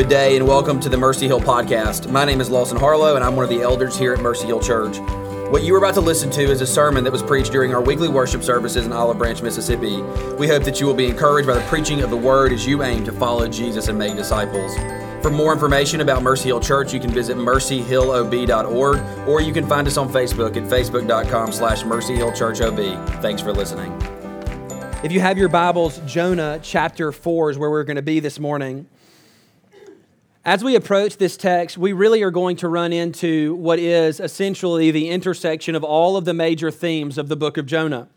Good 0.00 0.08
day 0.08 0.34
and 0.34 0.48
welcome 0.48 0.80
to 0.80 0.88
the 0.88 0.96
Mercy 0.96 1.26
Hill 1.26 1.40
podcast. 1.40 2.10
My 2.10 2.24
name 2.24 2.40
is 2.40 2.48
Lawson 2.48 2.78
Harlow 2.78 3.16
and 3.16 3.22
I'm 3.22 3.36
one 3.36 3.44
of 3.44 3.50
the 3.50 3.60
elders 3.60 3.98
here 3.98 4.14
at 4.14 4.20
Mercy 4.20 4.46
Hill 4.46 4.58
Church. 4.58 4.96
What 5.50 5.62
you 5.62 5.74
are 5.74 5.78
about 5.78 5.92
to 5.92 6.00
listen 6.00 6.30
to 6.30 6.40
is 6.40 6.62
a 6.62 6.66
sermon 6.66 7.04
that 7.04 7.12
was 7.12 7.22
preached 7.22 7.52
during 7.52 7.74
our 7.74 7.82
weekly 7.82 8.08
worship 8.08 8.42
services 8.42 8.86
in 8.86 8.94
Olive 8.94 9.18
Branch, 9.18 9.42
Mississippi. 9.42 10.00
We 10.38 10.48
hope 10.48 10.64
that 10.64 10.80
you 10.80 10.86
will 10.86 10.94
be 10.94 11.04
encouraged 11.04 11.46
by 11.46 11.52
the 11.52 11.60
preaching 11.68 12.00
of 12.00 12.08
the 12.08 12.16
word 12.16 12.50
as 12.50 12.66
you 12.66 12.82
aim 12.82 13.04
to 13.04 13.12
follow 13.12 13.46
Jesus 13.46 13.88
and 13.88 13.98
make 13.98 14.16
disciples. 14.16 14.74
For 15.22 15.28
more 15.28 15.52
information 15.52 16.00
about 16.00 16.22
Mercy 16.22 16.44
Hill 16.44 16.60
Church, 16.60 16.94
you 16.94 16.98
can 16.98 17.10
visit 17.10 17.36
mercyhillob.org 17.36 19.28
or 19.28 19.42
you 19.42 19.52
can 19.52 19.66
find 19.66 19.86
us 19.86 19.98
on 19.98 20.08
Facebook 20.08 20.56
at 20.56 20.62
facebook.com 20.62 21.52
slash 21.52 21.82
mercyhillchurchob. 21.82 23.20
Thanks 23.20 23.42
for 23.42 23.52
listening. 23.52 23.92
If 25.04 25.12
you 25.12 25.20
have 25.20 25.36
your 25.36 25.50
Bibles, 25.50 26.00
Jonah 26.06 26.58
chapter 26.62 27.12
4 27.12 27.50
is 27.50 27.58
where 27.58 27.68
we're 27.68 27.84
going 27.84 27.96
to 27.96 28.02
be 28.02 28.18
this 28.18 28.38
morning. 28.40 28.88
As 30.42 30.64
we 30.64 30.74
approach 30.74 31.18
this 31.18 31.36
text, 31.36 31.76
we 31.76 31.92
really 31.92 32.22
are 32.22 32.30
going 32.30 32.56
to 32.56 32.68
run 32.68 32.94
into 32.94 33.54
what 33.56 33.78
is 33.78 34.20
essentially 34.20 34.90
the 34.90 35.10
intersection 35.10 35.74
of 35.74 35.84
all 35.84 36.16
of 36.16 36.24
the 36.24 36.32
major 36.32 36.70
themes 36.70 37.18
of 37.18 37.28
the 37.28 37.36
book 37.36 37.58
of 37.58 37.66
Jonah. 37.66 38.08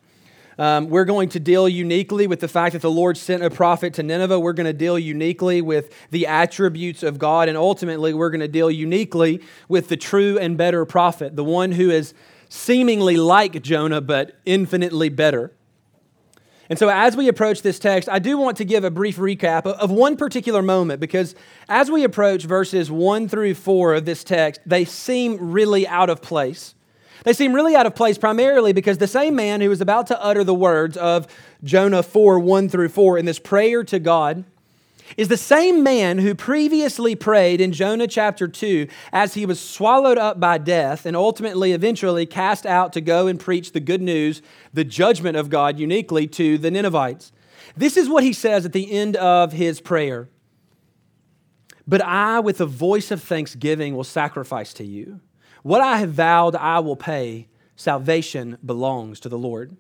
Um, 0.58 0.88
we're 0.88 1.04
going 1.04 1.28
to 1.30 1.40
deal 1.42 1.68
uniquely 1.68 2.26
with 2.28 2.40
the 2.40 2.48
fact 2.48 2.74
that 2.74 2.82
the 2.82 2.90
Lord 2.90 3.18
sent 3.18 3.44
a 3.44 3.50
prophet 3.50 3.96
to 3.96 4.04
Nineveh. 4.04 4.40
We're 4.40 4.54
going 4.54 4.68
to 4.68 4.72
deal 4.72 4.98
uniquely 4.98 5.62
with 5.62 5.94
the 6.12 6.26
attributes 6.26 7.04
of 7.04 7.20
God. 7.20 7.50
And 7.50 7.58
ultimately, 7.58 8.14
we're 8.14 8.30
going 8.30 8.40
to 8.40 8.48
deal 8.48 8.72
uniquely 8.72 9.42
with 9.68 9.90
the 9.90 9.98
true 9.98 10.40
and 10.40 10.58
better 10.58 10.86
prophet, 10.86 11.36
the 11.36 11.44
one 11.44 11.74
who 11.74 11.90
is 11.90 12.14
seemingly 12.48 13.18
like 13.18 13.62
Jonah, 13.62 14.00
but 14.00 14.38
infinitely 14.46 15.10
better. 15.10 15.52
And 16.70 16.80
so, 16.80 16.90
as 16.90 17.18
we 17.18 17.28
approach 17.28 17.62
this 17.62 17.78
text, 17.78 18.08
I 18.08 18.20
do 18.20 18.38
want 18.38 18.58
to 18.58 18.66
give 18.66 18.84
a 18.84 18.92
brief 18.92 19.18
recap 19.18 19.66
of 19.66 19.92
one 19.92 20.16
particular 20.16 20.62
moment 20.62 21.02
because 21.02 21.36
as 21.68 21.92
we 21.92 22.04
approach 22.04 22.46
verses 22.46 22.90
1 22.90 23.28
through 23.28 23.56
4 23.56 23.96
of 23.96 24.06
this 24.06 24.24
text, 24.24 24.62
they 24.66 24.86
seem 24.86 25.52
really 25.52 25.86
out 25.88 26.10
of 26.10 26.22
place. 26.22 26.74
They 27.24 27.34
seem 27.34 27.54
really 27.54 27.76
out 27.76 27.86
of 27.86 27.96
place 27.96 28.18
primarily 28.18 28.74
because 28.74 28.98
the 28.98 29.08
same 29.08 29.36
man 29.36 29.62
who 29.62 29.70
was 29.70 29.82
about 29.82 30.08
to 30.08 30.22
utter 30.22 30.44
the 30.44 30.54
words 30.54 30.98
of 30.98 31.28
Jonah 31.64 32.04
4 32.04 32.40
1 32.40 32.70
through 32.70 32.90
4 32.90 33.18
in 33.18 33.26
this 33.26 33.40
prayer 33.40 33.84
to 33.86 34.00
God 34.00 34.46
is 35.18 35.28
the 35.28 35.38
same 35.38 35.84
man 35.84 36.18
who 36.18 36.36
previously 36.36 37.16
prayed 37.16 37.62
in 37.62 37.72
Jonah 37.72 38.08
chapter 38.08 38.48
2 38.48 38.88
as 39.12 39.34
he 39.34 39.46
was 39.46 39.60
swallowed 39.60 40.18
up 40.18 40.40
by 40.40 40.58
death 40.58 41.06
and 41.06 41.16
ultimately, 41.16 41.72
eventually, 41.72 42.26
cast 42.26 42.66
out 42.66 42.94
to 42.94 43.02
go 43.02 43.28
and 43.28 43.40
preach 43.40 43.72
the 43.72 43.80
good 43.80 44.02
news, 44.02 44.42
the 44.74 44.84
judgment 44.84 45.38
of 45.38 45.50
God 45.50 45.80
uniquely 45.80 46.28
to 46.28 46.58
the 46.58 46.72
Ninevites. 46.72 47.32
This 47.76 47.98
is 47.98 48.10
what 48.10 48.24
he 48.24 48.34
says 48.34 48.66
at 48.66 48.74
the 48.74 48.92
end 48.92 49.16
of 49.16 49.52
his 49.52 49.82
prayer. 49.82 50.30
But 51.88 52.02
I, 52.02 52.40
with 52.40 52.62
a 52.62 52.66
voice 52.66 53.12
of 53.12 53.22
thanksgiving, 53.22 53.96
will 53.96 54.04
sacrifice 54.04 54.74
to 54.76 54.86
you. 54.86 55.20
What 55.64 55.82
I 55.82 55.98
have 55.98 56.12
vowed, 56.12 56.56
I 56.56 56.80
will 56.80 56.96
pay. 56.96 57.48
Salvation 57.76 58.58
belongs 58.66 59.20
to 59.22 59.30
the 59.30 59.38
Lord. 59.38 59.76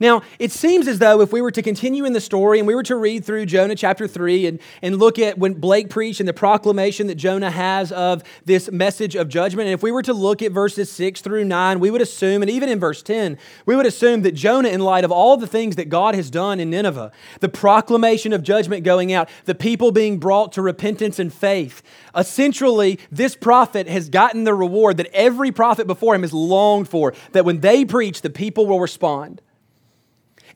Now, 0.00 0.22
it 0.38 0.52
seems 0.52 0.86
as 0.86 0.98
though 0.98 1.20
if 1.20 1.32
we 1.32 1.40
were 1.40 1.50
to 1.50 1.62
continue 1.62 2.04
in 2.04 2.12
the 2.12 2.20
story 2.20 2.58
and 2.58 2.68
we 2.68 2.74
were 2.74 2.82
to 2.84 2.96
read 2.96 3.24
through 3.24 3.46
Jonah 3.46 3.74
chapter 3.74 4.06
3 4.06 4.46
and, 4.46 4.60
and 4.82 4.98
look 4.98 5.18
at 5.18 5.38
when 5.38 5.54
Blake 5.54 5.90
preached 5.90 6.20
and 6.20 6.28
the 6.28 6.32
proclamation 6.32 7.08
that 7.08 7.16
Jonah 7.16 7.50
has 7.50 7.90
of 7.90 8.22
this 8.44 8.70
message 8.70 9.16
of 9.16 9.28
judgment, 9.28 9.66
and 9.66 9.74
if 9.74 9.82
we 9.82 9.90
were 9.90 10.02
to 10.02 10.12
look 10.12 10.42
at 10.42 10.52
verses 10.52 10.90
6 10.92 11.20
through 11.20 11.44
9, 11.44 11.80
we 11.80 11.90
would 11.90 12.00
assume, 12.00 12.42
and 12.42 12.50
even 12.50 12.68
in 12.68 12.78
verse 12.78 13.02
10, 13.02 13.38
we 13.66 13.74
would 13.74 13.86
assume 13.86 14.22
that 14.22 14.32
Jonah, 14.32 14.68
in 14.68 14.80
light 14.80 15.04
of 15.04 15.10
all 15.10 15.36
the 15.36 15.46
things 15.46 15.76
that 15.76 15.88
God 15.88 16.14
has 16.14 16.30
done 16.30 16.60
in 16.60 16.70
Nineveh, 16.70 17.10
the 17.40 17.48
proclamation 17.48 18.32
of 18.32 18.42
judgment 18.42 18.84
going 18.84 19.12
out, 19.12 19.28
the 19.46 19.54
people 19.54 19.90
being 19.90 20.18
brought 20.18 20.52
to 20.52 20.62
repentance 20.62 21.18
and 21.18 21.32
faith, 21.32 21.82
essentially, 22.16 22.98
this 23.10 23.34
prophet 23.34 23.88
has 23.88 24.08
gotten 24.08 24.44
the 24.44 24.54
reward 24.54 24.96
that 24.98 25.12
every 25.12 25.50
prophet 25.50 25.86
before 25.86 26.14
him 26.14 26.22
has 26.22 26.32
longed 26.32 26.88
for, 26.88 27.14
that 27.32 27.44
when 27.44 27.60
they 27.60 27.84
preach, 27.84 28.22
the 28.22 28.30
people 28.30 28.66
will 28.66 28.80
respond. 28.80 29.40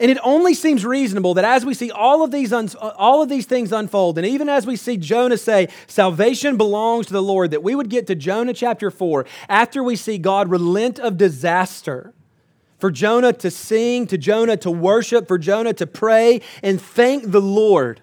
And 0.02 0.10
it 0.10 0.18
only 0.24 0.52
seems 0.52 0.84
reasonable 0.84 1.34
that 1.34 1.44
as 1.44 1.64
we 1.64 1.74
see 1.74 1.92
all 1.92 2.24
of 2.24 2.32
these, 2.32 2.52
un- 2.52 2.68
uh, 2.80 2.90
all 2.96 3.22
of 3.22 3.28
these 3.28 3.46
things 3.46 3.70
unfold, 3.70 4.18
and 4.18 4.26
even 4.26 4.48
as 4.48 4.66
we 4.66 4.74
see 4.74 4.96
Jonah 4.96 5.36
say, 5.36 5.68
salvation 5.86 6.56
belongs 6.56 7.06
to 7.06 7.12
the 7.12 7.22
Lord, 7.22 7.52
that 7.52 7.62
we 7.62 7.76
would 7.76 7.88
get 7.88 8.08
to 8.08 8.16
Jonah 8.16 8.52
chapter 8.52 8.90
4 8.90 9.24
after 9.48 9.80
we 9.80 9.94
see 9.94 10.18
God 10.18 10.50
relent 10.50 10.98
of 10.98 11.16
disaster. 11.16 12.12
For 12.80 12.90
Jonah 12.90 13.32
to 13.32 13.48
sing, 13.48 14.08
to 14.08 14.18
Jonah 14.18 14.56
to 14.56 14.72
worship, 14.72 15.28
for 15.28 15.38
Jonah 15.38 15.72
to 15.74 15.86
pray 15.86 16.40
and 16.64 16.82
thank 16.82 17.30
the 17.30 17.40
Lord 17.40 18.02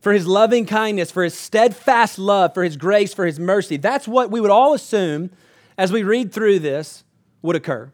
for 0.00 0.12
his 0.12 0.28
loving 0.28 0.66
kindness, 0.66 1.10
for 1.10 1.24
his 1.24 1.34
steadfast 1.34 2.16
love, 2.16 2.54
for 2.54 2.62
his 2.62 2.76
grace, 2.76 3.12
for 3.12 3.26
his 3.26 3.40
mercy. 3.40 3.76
That's 3.76 4.06
what 4.06 4.30
we 4.30 4.40
would 4.40 4.52
all 4.52 4.72
assume 4.72 5.30
as 5.76 5.90
we 5.90 6.04
read 6.04 6.32
through 6.32 6.60
this 6.60 7.02
would 7.42 7.56
occur. 7.56 7.90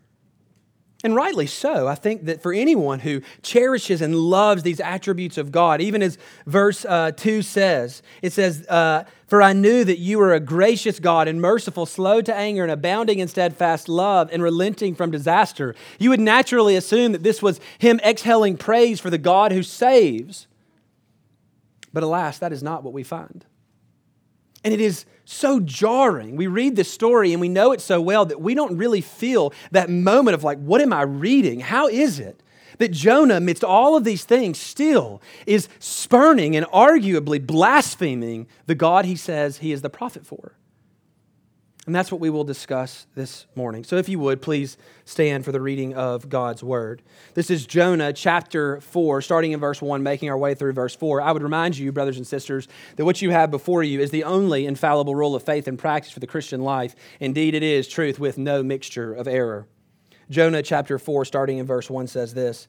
And 1.02 1.14
rightly 1.14 1.46
so. 1.46 1.88
I 1.88 1.94
think 1.94 2.26
that 2.26 2.42
for 2.42 2.52
anyone 2.52 3.00
who 3.00 3.22
cherishes 3.42 4.02
and 4.02 4.14
loves 4.14 4.62
these 4.62 4.80
attributes 4.80 5.38
of 5.38 5.50
God, 5.50 5.80
even 5.80 6.02
as 6.02 6.18
verse 6.46 6.84
uh, 6.84 7.12
2 7.12 7.40
says, 7.40 8.02
it 8.20 8.34
says, 8.34 8.66
uh, 8.68 9.04
For 9.26 9.40
I 9.40 9.54
knew 9.54 9.82
that 9.84 9.98
you 9.98 10.20
are 10.20 10.34
a 10.34 10.40
gracious 10.40 11.00
God 11.00 11.26
and 11.26 11.40
merciful, 11.40 11.86
slow 11.86 12.20
to 12.20 12.34
anger, 12.34 12.62
and 12.62 12.70
abounding 12.70 13.18
in 13.18 13.28
steadfast 13.28 13.88
love, 13.88 14.28
and 14.30 14.42
relenting 14.42 14.94
from 14.94 15.10
disaster. 15.10 15.74
You 15.98 16.10
would 16.10 16.20
naturally 16.20 16.76
assume 16.76 17.12
that 17.12 17.22
this 17.22 17.40
was 17.40 17.60
him 17.78 17.98
exhaling 18.04 18.58
praise 18.58 19.00
for 19.00 19.08
the 19.08 19.18
God 19.18 19.52
who 19.52 19.62
saves. 19.62 20.48
But 21.94 22.02
alas, 22.02 22.38
that 22.38 22.52
is 22.52 22.62
not 22.62 22.82
what 22.82 22.92
we 22.92 23.04
find. 23.04 23.46
And 24.64 24.74
it 24.74 24.80
is 24.80 25.06
so 25.24 25.60
jarring. 25.60 26.36
We 26.36 26.46
read 26.46 26.76
this 26.76 26.92
story 26.92 27.32
and 27.32 27.40
we 27.40 27.48
know 27.48 27.72
it 27.72 27.80
so 27.80 28.00
well 28.00 28.24
that 28.26 28.40
we 28.40 28.54
don't 28.54 28.76
really 28.76 29.00
feel 29.00 29.52
that 29.70 29.88
moment 29.88 30.34
of 30.34 30.44
like, 30.44 30.58
what 30.58 30.80
am 30.80 30.92
I 30.92 31.02
reading? 31.02 31.60
How 31.60 31.88
is 31.88 32.18
it 32.18 32.42
that 32.78 32.90
Jonah, 32.90 33.36
amidst 33.36 33.62
all 33.62 33.96
of 33.96 34.04
these 34.04 34.24
things, 34.24 34.58
still 34.58 35.22
is 35.46 35.68
spurning 35.78 36.56
and 36.56 36.66
arguably 36.66 37.44
blaspheming 37.44 38.48
the 38.66 38.74
God 38.74 39.04
he 39.04 39.16
says 39.16 39.58
he 39.58 39.72
is 39.72 39.82
the 39.82 39.90
prophet 39.90 40.26
for? 40.26 40.52
And 41.86 41.94
that's 41.94 42.12
what 42.12 42.20
we 42.20 42.28
will 42.28 42.44
discuss 42.44 43.06
this 43.14 43.46
morning. 43.54 43.84
So, 43.84 43.96
if 43.96 44.06
you 44.06 44.18
would, 44.18 44.42
please 44.42 44.76
stand 45.06 45.46
for 45.46 45.52
the 45.52 45.62
reading 45.62 45.94
of 45.94 46.28
God's 46.28 46.62
word. 46.62 47.00
This 47.32 47.50
is 47.50 47.66
Jonah 47.66 48.12
chapter 48.12 48.82
4, 48.82 49.22
starting 49.22 49.52
in 49.52 49.60
verse 49.60 49.80
1, 49.80 50.02
making 50.02 50.28
our 50.28 50.36
way 50.36 50.54
through 50.54 50.74
verse 50.74 50.94
4. 50.94 51.22
I 51.22 51.32
would 51.32 51.42
remind 51.42 51.78
you, 51.78 51.90
brothers 51.90 52.18
and 52.18 52.26
sisters, 52.26 52.68
that 52.96 53.06
what 53.06 53.22
you 53.22 53.30
have 53.30 53.50
before 53.50 53.82
you 53.82 53.98
is 53.98 54.10
the 54.10 54.24
only 54.24 54.66
infallible 54.66 55.14
rule 55.14 55.34
of 55.34 55.42
faith 55.42 55.66
and 55.66 55.78
practice 55.78 56.12
for 56.12 56.20
the 56.20 56.26
Christian 56.26 56.60
life. 56.60 56.94
Indeed, 57.18 57.54
it 57.54 57.62
is 57.62 57.88
truth 57.88 58.18
with 58.18 58.36
no 58.36 58.62
mixture 58.62 59.14
of 59.14 59.26
error. 59.26 59.66
Jonah 60.28 60.62
chapter 60.62 60.98
4, 60.98 61.24
starting 61.24 61.56
in 61.56 61.66
verse 61.66 61.88
1, 61.88 62.08
says 62.08 62.34
this 62.34 62.68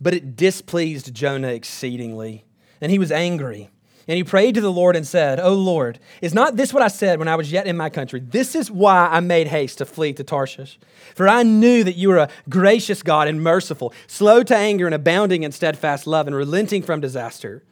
But 0.00 0.14
it 0.14 0.36
displeased 0.36 1.12
Jonah 1.12 1.48
exceedingly, 1.48 2.44
and 2.80 2.92
he 2.92 2.98
was 3.00 3.10
angry. 3.10 3.70
And 4.08 4.16
he 4.16 4.22
prayed 4.22 4.54
to 4.54 4.60
the 4.60 4.70
Lord 4.72 4.94
and 4.94 5.04
said, 5.04 5.40
O 5.40 5.52
Lord, 5.52 5.98
is 6.22 6.32
not 6.32 6.54
this 6.54 6.72
what 6.72 6.82
I 6.82 6.88
said 6.88 7.18
when 7.18 7.26
I 7.26 7.34
was 7.34 7.50
yet 7.50 7.66
in 7.66 7.76
my 7.76 7.90
country? 7.90 8.20
This 8.20 8.54
is 8.54 8.70
why 8.70 9.08
I 9.08 9.18
made 9.18 9.48
haste 9.48 9.78
to 9.78 9.84
flee 9.84 10.12
to 10.12 10.22
Tarshish. 10.22 10.78
For 11.16 11.28
I 11.28 11.42
knew 11.42 11.82
that 11.82 11.96
you 11.96 12.10
were 12.10 12.18
a 12.18 12.28
gracious 12.48 13.02
God 13.02 13.26
and 13.26 13.42
merciful, 13.42 13.92
slow 14.06 14.44
to 14.44 14.56
anger 14.56 14.86
and 14.86 14.94
abounding 14.94 15.42
in 15.42 15.50
steadfast 15.50 16.06
love 16.06 16.28
and 16.28 16.36
relenting 16.36 16.82
from 16.82 17.00
disaster. 17.00 17.64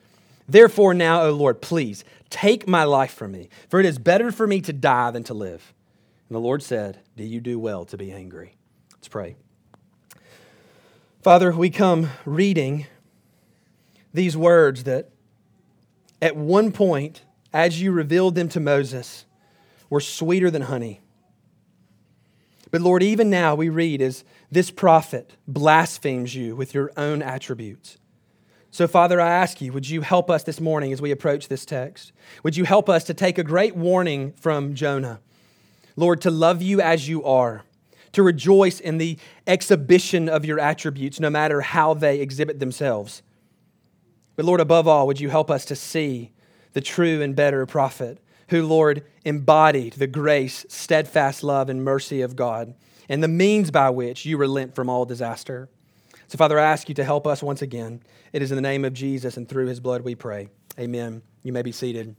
Therefore, 0.49 0.93
now, 0.93 1.23
O 1.23 1.31
Lord, 1.31 1.63
please 1.63 2.05
take 2.31 2.67
my 2.67 2.83
life 2.83 3.15
from 3.15 3.31
me, 3.31 3.49
for 3.69 3.79
it 3.79 3.87
is 3.87 3.99
better 3.99 4.33
for 4.33 4.47
me 4.47 4.61
to 4.63 4.73
die 4.73 5.13
than 5.13 5.23
to 5.25 5.35
live. 5.35 5.73
And 6.29 6.35
the 6.35 6.41
Lord 6.41 6.65
said, 6.65 6.99
Do 7.17 7.23
you 7.23 7.41
do 7.41 7.61
well 7.61 7.85
to 7.85 7.97
be 7.97 8.11
angry? 8.11 8.57
Let's 8.93 9.09
pray. 9.09 9.37
Father, 11.23 11.53
we 11.53 11.71
come 11.71 12.11
reading 12.25 12.87
these 14.13 14.37
words 14.37 14.85
that 14.85 15.11
at 16.25 16.37
one 16.37 16.73
point, 16.73 17.21
as 17.53 17.83
you 17.83 17.93
revealed 17.93 18.35
them 18.35 18.49
to 18.49 18.59
Moses, 18.59 19.27
were 19.91 20.01
sweeter 20.01 20.51
than 20.51 20.63
honey. 20.63 21.03
But 22.71 22.81
Lord, 22.81 23.03
even 23.03 23.29
now 23.29 23.55
we 23.55 23.69
read 23.69 24.01
as 24.01 24.25
this 24.51 24.71
prophet 24.71 25.37
blasphemes 25.47 26.35
you 26.35 26.57
with 26.57 26.73
your 26.73 26.91
own 26.97 27.21
attributes. 27.21 27.99
So, 28.71 28.89
Father, 28.89 29.21
I 29.21 29.29
ask 29.29 29.61
you, 29.61 29.71
would 29.75 29.87
you 29.89 30.01
help 30.01 30.31
us 30.31 30.45
this 30.45 30.63
morning 30.63 30.95
as 30.95 31.03
we 31.03 31.11
approach 31.11 31.49
this 31.49 31.67
text? 31.67 32.13
Would 32.43 32.57
you 32.57 32.65
help 32.65 32.89
us 32.89 33.05
to 33.05 33.15
take 33.15 33.37
a 33.37 33.45
great 33.45 33.77
warning 33.77 34.33
from 34.33 34.75
Jonah? 34.75 35.21
Lord, 35.95 36.23
to 36.23 36.31
love 36.31 36.63
you 36.63 36.81
as 36.81 37.07
you 37.07 37.23
are, 37.23 37.65
to 38.13 38.23
rejoice 38.23 38.81
in 38.81 38.97
the 38.97 39.19
exhibition 39.47 40.31
of 40.31 40.47
your 40.47 40.59
attributes, 40.59 41.21
no 41.21 41.29
matter 41.29 41.61
how 41.61 41.93
they 41.93 42.21
exhibit 42.21 42.61
themselves. 42.61 43.23
But 44.37 44.45
Lord, 44.45 44.61
above 44.61 44.89
all, 44.89 45.07
would 45.07 45.21
you 45.21 45.31
help 45.31 45.51
us 45.51 45.65
to 45.67 45.77
see 45.77 46.33
the 46.73 46.81
true 46.81 47.23
and 47.23 47.37
better 47.37 47.67
prophet 47.67 48.19
who, 48.49 48.67
Lord, 48.67 49.05
embodied 49.25 49.95
the 49.95 50.07
grace, 50.07 50.67
steadfast 50.69 51.43
love, 51.43 51.69
and 51.69 51.85
mercy 51.85 52.21
of 52.21 52.37
God 52.37 52.75
and 53.09 53.23
the 53.23 53.29
means 53.29 53.71
by 53.71 53.91
which 53.91 54.25
you 54.25 54.37
relent 54.37 54.75
from 54.75 54.89
all 54.89 55.05
disaster. 55.05 55.69
So, 56.29 56.39
Father, 56.39 56.59
I 56.59 56.65
ask 56.65 56.89
you 56.89 56.95
to 56.97 57.05
help 57.05 57.27
us 57.27 57.43
once 57.43 57.63
again. 57.63 58.03
It 58.33 58.43
is 58.43 58.51
in 58.51 58.57
the 58.57 58.63
name 58.63 58.85
of 58.85 58.95
Jesus 58.95 59.37
and 59.37 59.49
through 59.49 59.67
his 59.67 59.81
blood 59.81 60.03
we 60.03 60.15
pray. 60.15 60.49
Amen. 60.79 61.23
You 61.43 61.53
may 61.53 61.63
be 61.63 61.73
seated. 61.73 62.17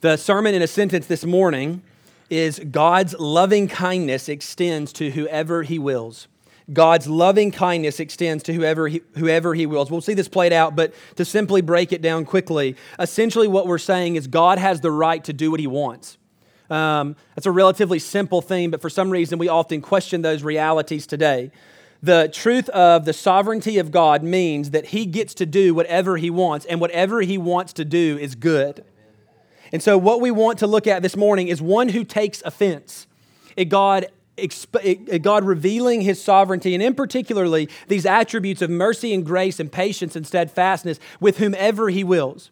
The 0.00 0.16
sermon 0.16 0.54
in 0.54 0.62
a 0.62 0.66
sentence 0.66 1.06
this 1.06 1.24
morning 1.24 1.82
is 2.30 2.58
God's 2.58 3.14
loving 3.18 3.68
kindness 3.68 4.28
extends 4.28 4.92
to 4.94 5.10
whoever 5.10 5.62
he 5.62 5.78
wills. 5.78 6.28
God's 6.72 7.06
loving 7.06 7.50
kindness 7.50 8.00
extends 8.00 8.42
to 8.44 8.54
whoever 8.54 8.88
he, 8.88 9.02
whoever 9.16 9.54
he 9.54 9.66
wills. 9.66 9.90
We'll 9.90 10.00
see 10.00 10.14
this 10.14 10.28
played 10.28 10.52
out, 10.52 10.74
but 10.74 10.94
to 11.16 11.24
simply 11.24 11.60
break 11.60 11.92
it 11.92 12.00
down 12.00 12.24
quickly, 12.24 12.76
essentially 12.98 13.48
what 13.48 13.66
we're 13.66 13.78
saying 13.78 14.16
is 14.16 14.26
God 14.26 14.58
has 14.58 14.80
the 14.80 14.90
right 14.90 15.22
to 15.24 15.32
do 15.32 15.50
what 15.50 15.60
he 15.60 15.66
wants. 15.66 16.16
Um, 16.70 17.16
that's 17.34 17.46
a 17.46 17.52
relatively 17.52 17.98
simple 17.98 18.40
thing, 18.40 18.70
but 18.70 18.80
for 18.80 18.88
some 18.88 19.10
reason 19.10 19.38
we 19.38 19.48
often 19.48 19.82
question 19.82 20.22
those 20.22 20.42
realities 20.42 21.06
today. 21.06 21.50
The 22.02 22.30
truth 22.32 22.68
of 22.70 23.04
the 23.04 23.12
sovereignty 23.12 23.78
of 23.78 23.90
God 23.90 24.22
means 24.22 24.70
that 24.70 24.86
he 24.86 25.06
gets 25.06 25.34
to 25.34 25.46
do 25.46 25.74
whatever 25.74 26.16
he 26.16 26.30
wants, 26.30 26.66
and 26.66 26.80
whatever 26.80 27.20
he 27.20 27.36
wants 27.38 27.72
to 27.74 27.84
do 27.84 28.18
is 28.18 28.34
good. 28.34 28.84
And 29.72 29.82
so, 29.82 29.96
what 29.96 30.20
we 30.20 30.30
want 30.30 30.58
to 30.58 30.66
look 30.66 30.86
at 30.86 31.02
this 31.02 31.16
morning 31.16 31.48
is 31.48 31.62
one 31.62 31.88
who 31.88 32.04
takes 32.04 32.42
offense 32.42 33.06
at 33.56 33.70
God, 33.70 34.06
Eh, 34.36 34.48
eh, 34.82 35.18
God 35.18 35.44
revealing 35.44 36.00
his 36.00 36.22
sovereignty, 36.22 36.74
and 36.74 36.82
in 36.82 36.94
particularly 36.94 37.68
these 37.88 38.04
attributes 38.04 38.62
of 38.62 38.70
mercy 38.70 39.14
and 39.14 39.24
grace 39.24 39.60
and 39.60 39.70
patience 39.70 40.16
and 40.16 40.26
steadfastness 40.26 40.98
with 41.20 41.38
whomever 41.38 41.88
he 41.88 42.02
wills. 42.02 42.50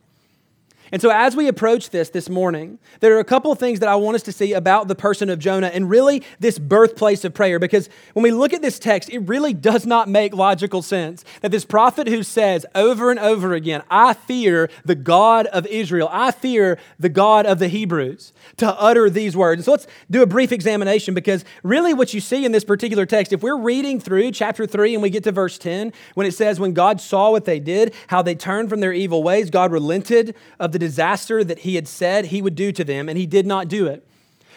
And 0.92 1.00
so, 1.00 1.10
as 1.10 1.34
we 1.34 1.48
approach 1.48 1.88
this 1.88 2.10
this 2.10 2.28
morning, 2.28 2.78
there 3.00 3.16
are 3.16 3.18
a 3.18 3.24
couple 3.24 3.50
of 3.50 3.58
things 3.58 3.80
that 3.80 3.88
I 3.88 3.96
want 3.96 4.14
us 4.14 4.22
to 4.24 4.32
see 4.32 4.52
about 4.52 4.88
the 4.88 4.94
person 4.94 5.30
of 5.30 5.38
Jonah 5.38 5.68
and 5.68 5.88
really 5.88 6.22
this 6.38 6.58
birthplace 6.58 7.24
of 7.24 7.32
prayer. 7.32 7.58
Because 7.58 7.88
when 8.12 8.22
we 8.22 8.30
look 8.30 8.52
at 8.52 8.60
this 8.60 8.78
text, 8.78 9.08
it 9.08 9.20
really 9.20 9.54
does 9.54 9.86
not 9.86 10.06
make 10.10 10.34
logical 10.34 10.82
sense 10.82 11.24
that 11.40 11.50
this 11.50 11.64
prophet 11.64 12.08
who 12.08 12.22
says 12.22 12.66
over 12.74 13.10
and 13.10 13.18
over 13.18 13.54
again, 13.54 13.82
I 13.90 14.12
fear 14.12 14.68
the 14.84 14.94
God 14.94 15.46
of 15.46 15.66
Israel, 15.68 16.10
I 16.12 16.30
fear 16.30 16.78
the 16.98 17.08
God 17.08 17.46
of 17.46 17.58
the 17.58 17.68
Hebrews, 17.68 18.34
to 18.58 18.78
utter 18.78 19.08
these 19.08 19.34
words. 19.34 19.60
And 19.60 19.64
so, 19.64 19.70
let's 19.70 19.86
do 20.10 20.22
a 20.22 20.26
brief 20.26 20.52
examination 20.52 21.14
because 21.14 21.42
really 21.62 21.94
what 21.94 22.12
you 22.12 22.20
see 22.20 22.44
in 22.44 22.52
this 22.52 22.64
particular 22.64 23.06
text, 23.06 23.32
if 23.32 23.42
we're 23.42 23.56
reading 23.56 23.98
through 23.98 24.32
chapter 24.32 24.66
3 24.66 24.92
and 24.92 25.02
we 25.02 25.08
get 25.08 25.24
to 25.24 25.32
verse 25.32 25.56
10, 25.56 25.94
when 26.12 26.26
it 26.26 26.32
says, 26.32 26.60
When 26.60 26.74
God 26.74 27.00
saw 27.00 27.30
what 27.30 27.46
they 27.46 27.60
did, 27.60 27.94
how 28.08 28.20
they 28.20 28.34
turned 28.34 28.68
from 28.68 28.80
their 28.80 28.92
evil 28.92 29.22
ways, 29.22 29.48
God 29.48 29.72
relented 29.72 30.34
of 30.60 30.72
the 30.72 30.81
disaster 30.82 31.44
that 31.44 31.61
he 31.61 31.76
had 31.76 31.88
said 31.88 32.26
he 32.26 32.43
would 32.43 32.55
do 32.55 32.73
to 32.73 32.84
them, 32.84 33.08
and 33.08 33.17
he 33.17 33.26
did 33.26 33.46
not 33.46 33.69
do 33.69 33.87
it. 33.87 34.06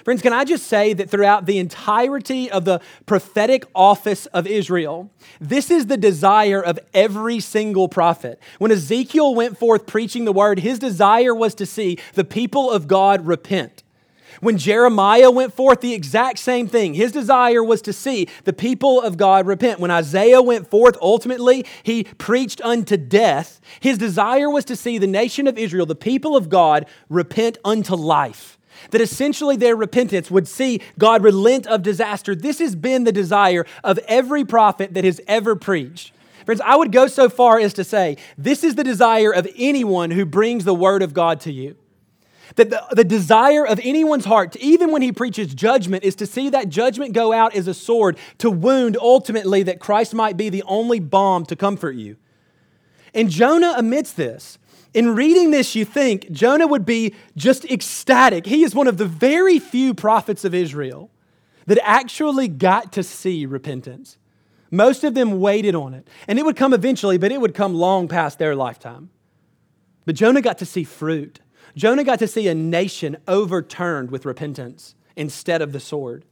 Friends, 0.04 0.22
can 0.22 0.34
I 0.34 0.44
just 0.44 0.68
say 0.68 0.94
that 0.94 1.10
throughout 1.10 1.48
the 1.48 1.58
entirety 1.58 2.52
of 2.52 2.64
the 2.64 2.80
prophetic 3.08 3.66
office 3.74 4.28
of 4.28 4.46
Israel, 4.46 5.10
this 5.42 5.72
is 5.72 5.88
the 5.88 5.98
desire 5.98 6.62
of 6.62 6.80
every 6.94 7.40
single 7.40 7.88
prophet. 7.88 8.40
When 8.60 8.72
Ezekiel 8.72 9.34
went 9.34 9.58
forth 9.58 9.88
preaching 9.88 10.26
the 10.26 10.32
word, 10.32 10.60
his 10.60 10.78
desire 10.78 11.34
was 11.34 11.56
to 11.56 11.66
see 11.66 11.98
the 12.14 12.24
people 12.24 12.70
of 12.70 12.88
God 12.88 13.26
repent. 13.26 13.82
When 14.42 14.58
Jeremiah 14.58 15.32
went 15.32 15.54
forth, 15.54 15.82
the 15.82 15.94
exact 15.94 16.40
same 16.40 16.68
thing. 16.68 16.94
His 16.94 17.12
desire 17.12 17.64
was 17.64 17.82
to 17.84 17.94
see 17.94 18.28
the 18.44 18.54
people 18.54 19.02
of 19.02 19.18
God 19.18 19.46
repent. 19.48 19.80
When 19.80 19.92
Isaiah 19.92 20.42
went 20.42 20.70
forth, 20.70 20.98
ultimately, 21.02 21.66
he 21.84 22.04
preached 22.04 22.62
unto 22.62 22.98
death. 22.98 23.62
His 23.80 23.98
desire 23.98 24.50
was 24.50 24.66
to 24.66 24.76
see 24.76 24.98
the 24.98 25.08
nation 25.08 25.48
of 25.48 25.58
Israel, 25.58 25.86
the 25.86 25.96
people 25.96 26.36
of 26.36 26.50
God, 26.50 26.86
repent 27.10 27.58
unto 27.64 27.96
life. 27.96 28.58
That 28.92 29.02
essentially 29.02 29.56
their 29.56 29.76
repentance 29.76 30.30
would 30.30 30.48
see 30.48 30.82
God 31.00 31.24
relent 31.24 31.66
of 31.68 31.82
disaster. 31.82 32.36
This 32.36 32.60
has 32.60 32.76
been 32.76 33.06
the 33.06 33.12
desire 33.12 33.66
of 33.84 33.98
every 34.00 34.44
prophet 34.44 34.94
that 34.94 35.06
has 35.06 35.22
ever 35.28 35.56
preached. 35.56 36.12
Friends, 36.46 36.62
I 36.62 36.76
would 36.76 36.92
go 36.92 37.08
so 37.08 37.30
far 37.30 37.60
as 37.60 37.74
to 37.74 37.84
say 37.84 38.18
this 38.38 38.64
is 38.64 38.76
the 38.76 38.84
desire 38.84 39.32
of 39.32 39.48
anyone 39.58 40.12
who 40.12 40.26
brings 40.26 40.64
the 40.66 40.76
word 40.76 41.02
of 41.02 41.14
God 41.14 41.40
to 41.42 41.52
you. 41.52 41.76
That 42.56 42.70
the, 42.70 42.84
the 42.92 43.04
desire 43.04 43.66
of 43.66 43.80
anyone's 43.84 44.26
heart, 44.26 44.56
even 44.58 44.92
when 44.92 45.02
he 45.02 45.12
preaches 45.12 45.54
judgment, 45.54 46.04
is 46.04 46.16
to 46.16 46.26
see 46.26 46.50
that 46.50 46.70
judgment 46.70 47.14
go 47.14 47.34
out 47.34 47.56
as 47.56 47.68
a 47.68 47.74
sword 47.74 48.18
to 48.38 48.50
wound 48.50 48.98
ultimately 49.00 49.64
that 49.64 49.80
Christ 49.80 50.14
might 50.14 50.38
be 50.38 50.50
the 50.50 50.64
only 50.64 51.00
balm 51.00 51.46
to 51.48 51.56
comfort 51.56 51.96
you. 51.96 52.18
And 53.14 53.30
Jonah 53.30 53.74
admits 53.78 54.12
this. 54.12 54.58
In 54.94 55.16
reading 55.16 55.52
this, 55.52 55.76
you 55.76 55.84
think 55.84 56.32
Jonah 56.32 56.68
would 56.68 56.86
be 56.86 57.14
just 57.36 57.66
ecstatic. 57.66 58.46
He 58.46 58.64
is 58.64 58.74
one 58.74 58.88
of 58.88 58.98
the 58.98 59.06
very 59.06 59.60
few 59.60 59.94
prophets 59.94 60.46
of 60.46 60.54
Israel 60.54 61.10
that 61.66 61.80
actually 61.84 62.48
got 62.48 62.94
to 62.94 63.04
see 63.04 63.46
repentance. 63.46 64.18
Most 64.72 65.04
of 65.04 65.14
them 65.14 65.40
waited 65.40 65.76
on 65.76 65.94
it. 65.94 66.08
And 66.28 66.40
it 66.40 66.46
would 66.46 66.56
come 66.56 66.74
eventually, 66.74 67.18
but 67.18 67.32
it 67.32 67.42
would 67.42 67.54
come 67.54 67.74
long 67.74 68.08
past 68.08 68.40
their 68.40 68.56
lifetime. 68.56 69.10
But 70.06 70.16
Jonah 70.16 70.42
got 70.42 70.60
to 70.60 70.66
see 70.66 70.84
fruit. 70.84 71.40
Jonah 71.76 72.04
got 72.04 72.20
to 72.20 72.28
see 72.28 72.48
a 72.48 72.56
nation 72.56 73.18
overturned 73.28 74.12
with 74.12 74.26
repentance 74.26 74.96
instead 75.16 75.62
of 75.62 75.72
the 75.72 75.80
sword. 75.80 76.26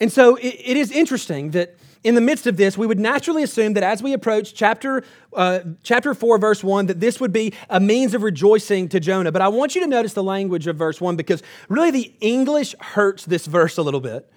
And 0.00 0.12
so 0.12 0.36
it, 0.36 0.56
it 0.64 0.76
is 0.76 0.90
interesting 0.90 1.52
that 1.52 1.76
in 2.02 2.14
the 2.14 2.20
midst 2.20 2.46
of 2.46 2.58
this, 2.58 2.76
we 2.76 2.86
would 2.86 3.00
naturally 3.00 3.42
assume 3.42 3.72
that 3.72 3.82
as 3.82 4.02
we 4.02 4.12
approach 4.12 4.52
chapter, 4.54 5.02
uh, 5.32 5.60
chapter 5.82 6.12
4, 6.12 6.38
verse 6.38 6.62
1, 6.62 6.86
that 6.86 7.00
this 7.00 7.18
would 7.18 7.32
be 7.32 7.54
a 7.70 7.80
means 7.80 8.12
of 8.12 8.22
rejoicing 8.22 8.88
to 8.90 9.00
Jonah. 9.00 9.32
But 9.32 9.40
I 9.40 9.48
want 9.48 9.74
you 9.74 9.80
to 9.80 9.86
notice 9.86 10.12
the 10.12 10.22
language 10.22 10.66
of 10.66 10.76
verse 10.76 11.00
1 11.00 11.16
because 11.16 11.42
really 11.68 11.90
the 11.90 12.12
English 12.20 12.74
hurts 12.78 13.24
this 13.24 13.46
verse 13.46 13.78
a 13.78 13.82
little 13.82 14.00
bit. 14.00 14.30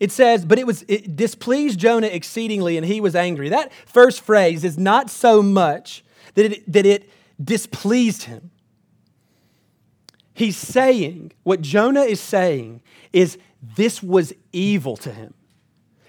It 0.00 0.12
says, 0.12 0.44
but 0.44 0.58
it 0.58 0.66
was 0.66 0.84
it 0.88 1.16
displeased 1.16 1.78
Jonah 1.78 2.08
exceedingly, 2.08 2.76
and 2.76 2.84
he 2.84 3.00
was 3.00 3.14
angry. 3.14 3.48
That 3.48 3.72
first 3.86 4.20
phrase 4.20 4.64
is 4.64 4.76
not 4.76 5.08
so 5.08 5.42
much 5.42 6.04
that 6.34 6.46
it, 6.46 6.72
that 6.72 6.84
it 6.84 7.08
displeased 7.42 8.24
him. 8.24 8.50
He's 10.34 10.56
saying, 10.56 11.32
what 11.44 11.60
Jonah 11.60 12.02
is 12.02 12.20
saying 12.20 12.82
is 13.12 13.38
this 13.76 14.02
was 14.02 14.32
evil 14.52 14.96
to 14.98 15.12
him. 15.12 15.32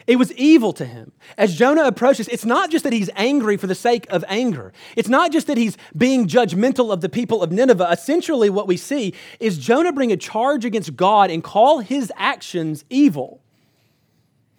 It 0.07 0.17
was 0.17 0.31
evil 0.33 0.73
to 0.73 0.85
him. 0.85 1.13
As 1.37 1.55
Jonah 1.55 1.83
approaches, 1.83 2.27
it's 2.27 2.45
not 2.45 2.69
just 2.69 2.83
that 2.83 2.93
he's 2.93 3.09
angry 3.15 3.57
for 3.57 3.65
the 3.65 3.73
sake 3.75 4.05
of 4.11 4.23
anger. 4.27 4.71
It's 4.95 5.09
not 5.09 5.31
just 5.31 5.47
that 5.47 5.57
he's 5.57 5.77
being 5.97 6.27
judgmental 6.27 6.91
of 6.91 7.01
the 7.01 7.09
people 7.09 7.41
of 7.41 7.51
Nineveh. 7.51 7.87
Essentially, 7.91 8.49
what 8.49 8.67
we 8.67 8.77
see 8.77 9.15
is 9.39 9.57
Jonah 9.57 9.91
bring 9.91 10.11
a 10.11 10.17
charge 10.17 10.63
against 10.63 10.95
God 10.95 11.31
and 11.31 11.43
call 11.43 11.79
his 11.79 12.11
actions 12.17 12.85
evil. 12.89 13.41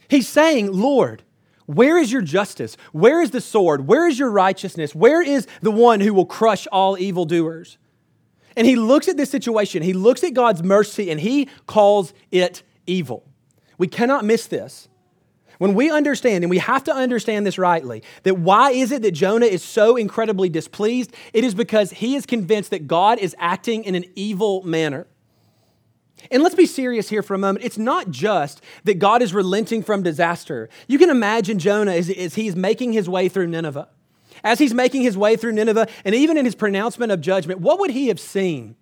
He's 0.08 0.28
saying, 0.28 0.72
Lord, 0.72 1.22
where 1.66 1.98
is 1.98 2.10
your 2.10 2.22
justice? 2.22 2.76
Where 2.92 3.20
is 3.20 3.30
the 3.30 3.40
sword? 3.40 3.86
Where 3.86 4.08
is 4.08 4.18
your 4.18 4.30
righteousness? 4.30 4.94
Where 4.94 5.22
is 5.22 5.46
the 5.62 5.72
one 5.72 6.00
who 6.00 6.12
will 6.14 6.26
crush 6.26 6.66
all 6.68 6.98
evildoers? 6.98 7.78
And 8.56 8.66
he 8.66 8.74
looks 8.74 9.06
at 9.06 9.16
this 9.16 9.30
situation, 9.30 9.82
he 9.82 9.92
looks 9.92 10.24
at 10.24 10.32
God's 10.32 10.62
mercy, 10.62 11.10
and 11.10 11.20
he 11.20 11.48
calls 11.66 12.14
it 12.30 12.62
evil. 12.86 13.24
We 13.78 13.86
cannot 13.86 14.24
miss 14.24 14.46
this. 14.46 14.88
When 15.58 15.74
we 15.74 15.90
understand, 15.90 16.44
and 16.44 16.50
we 16.50 16.58
have 16.58 16.84
to 16.84 16.92
understand 16.92 17.46
this 17.46 17.58
rightly, 17.58 18.02
that 18.24 18.38
why 18.38 18.72
is 18.72 18.92
it 18.92 19.02
that 19.02 19.12
Jonah 19.12 19.46
is 19.46 19.62
so 19.62 19.96
incredibly 19.96 20.48
displeased? 20.48 21.14
It 21.32 21.44
is 21.44 21.54
because 21.54 21.92
he 21.92 22.14
is 22.14 22.26
convinced 22.26 22.70
that 22.70 22.86
God 22.86 23.18
is 23.18 23.34
acting 23.38 23.84
in 23.84 23.94
an 23.94 24.04
evil 24.14 24.62
manner. 24.64 25.06
And 26.30 26.42
let's 26.42 26.54
be 26.54 26.66
serious 26.66 27.08
here 27.08 27.22
for 27.22 27.34
a 27.34 27.38
moment. 27.38 27.64
It's 27.64 27.78
not 27.78 28.10
just 28.10 28.62
that 28.84 28.98
God 28.98 29.22
is 29.22 29.32
relenting 29.32 29.82
from 29.82 30.02
disaster. 30.02 30.68
You 30.88 30.98
can 30.98 31.10
imagine 31.10 31.58
Jonah 31.58 31.92
as, 31.92 32.10
as 32.10 32.34
he's 32.34 32.56
making 32.56 32.92
his 32.92 33.08
way 33.08 33.28
through 33.28 33.46
Nineveh 33.46 33.88
as 34.46 34.58
he's 34.58 34.72
making 34.72 35.02
his 35.02 35.18
way 35.18 35.36
through 35.36 35.52
Nineveh, 35.52 35.88
and 36.04 36.14
even 36.14 36.36
in 36.36 36.44
his 36.44 36.54
pronouncement 36.54 37.10
of 37.10 37.20
judgment, 37.20 37.60
what 37.60 37.80
would 37.80 37.90
he 37.90 38.08
have 38.08 38.20
seen? 38.20 38.76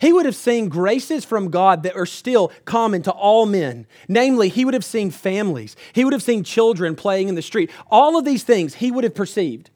He 0.00 0.12
would 0.12 0.26
have 0.26 0.34
seen 0.34 0.68
graces 0.68 1.24
from 1.24 1.50
God 1.50 1.84
that 1.84 1.94
are 1.94 2.04
still 2.04 2.50
common 2.64 3.02
to 3.02 3.12
all 3.12 3.46
men. 3.46 3.86
Namely, 4.08 4.48
he 4.48 4.64
would 4.64 4.74
have 4.74 4.84
seen 4.84 5.10
families, 5.10 5.76
he 5.92 6.04
would 6.04 6.12
have 6.12 6.22
seen 6.22 6.42
children 6.42 6.96
playing 6.96 7.28
in 7.28 7.36
the 7.36 7.42
street. 7.42 7.70
All 7.90 8.18
of 8.18 8.24
these 8.24 8.42
things 8.42 8.74
he 8.74 8.90
would 8.90 9.04
have 9.04 9.14
perceived. 9.14 9.70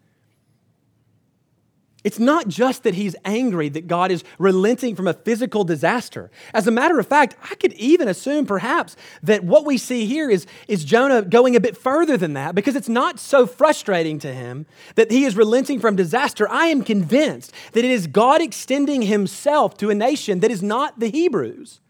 It's 2.04 2.20
not 2.20 2.46
just 2.46 2.84
that 2.84 2.94
he's 2.94 3.16
angry 3.24 3.68
that 3.70 3.88
God 3.88 4.12
is 4.12 4.22
relenting 4.38 4.94
from 4.94 5.08
a 5.08 5.14
physical 5.14 5.64
disaster. 5.64 6.30
As 6.54 6.68
a 6.68 6.70
matter 6.70 6.98
of 7.00 7.08
fact, 7.08 7.34
I 7.50 7.56
could 7.56 7.72
even 7.72 8.06
assume 8.06 8.46
perhaps 8.46 8.94
that 9.24 9.42
what 9.42 9.66
we 9.66 9.78
see 9.78 10.06
here 10.06 10.30
is, 10.30 10.46
is 10.68 10.84
Jonah 10.84 11.22
going 11.22 11.56
a 11.56 11.60
bit 11.60 11.76
further 11.76 12.16
than 12.16 12.34
that 12.34 12.54
because 12.54 12.76
it's 12.76 12.88
not 12.88 13.18
so 13.18 13.48
frustrating 13.48 14.20
to 14.20 14.32
him 14.32 14.66
that 14.94 15.10
he 15.10 15.24
is 15.24 15.34
relenting 15.34 15.80
from 15.80 15.96
disaster. 15.96 16.48
I 16.48 16.66
am 16.66 16.84
convinced 16.84 17.52
that 17.72 17.84
it 17.84 17.90
is 17.90 18.06
God 18.06 18.40
extending 18.40 19.02
himself 19.02 19.76
to 19.78 19.90
a 19.90 19.94
nation 19.94 20.38
that 20.40 20.52
is 20.52 20.62
not 20.62 21.00
the 21.00 21.10
Hebrews. 21.10 21.80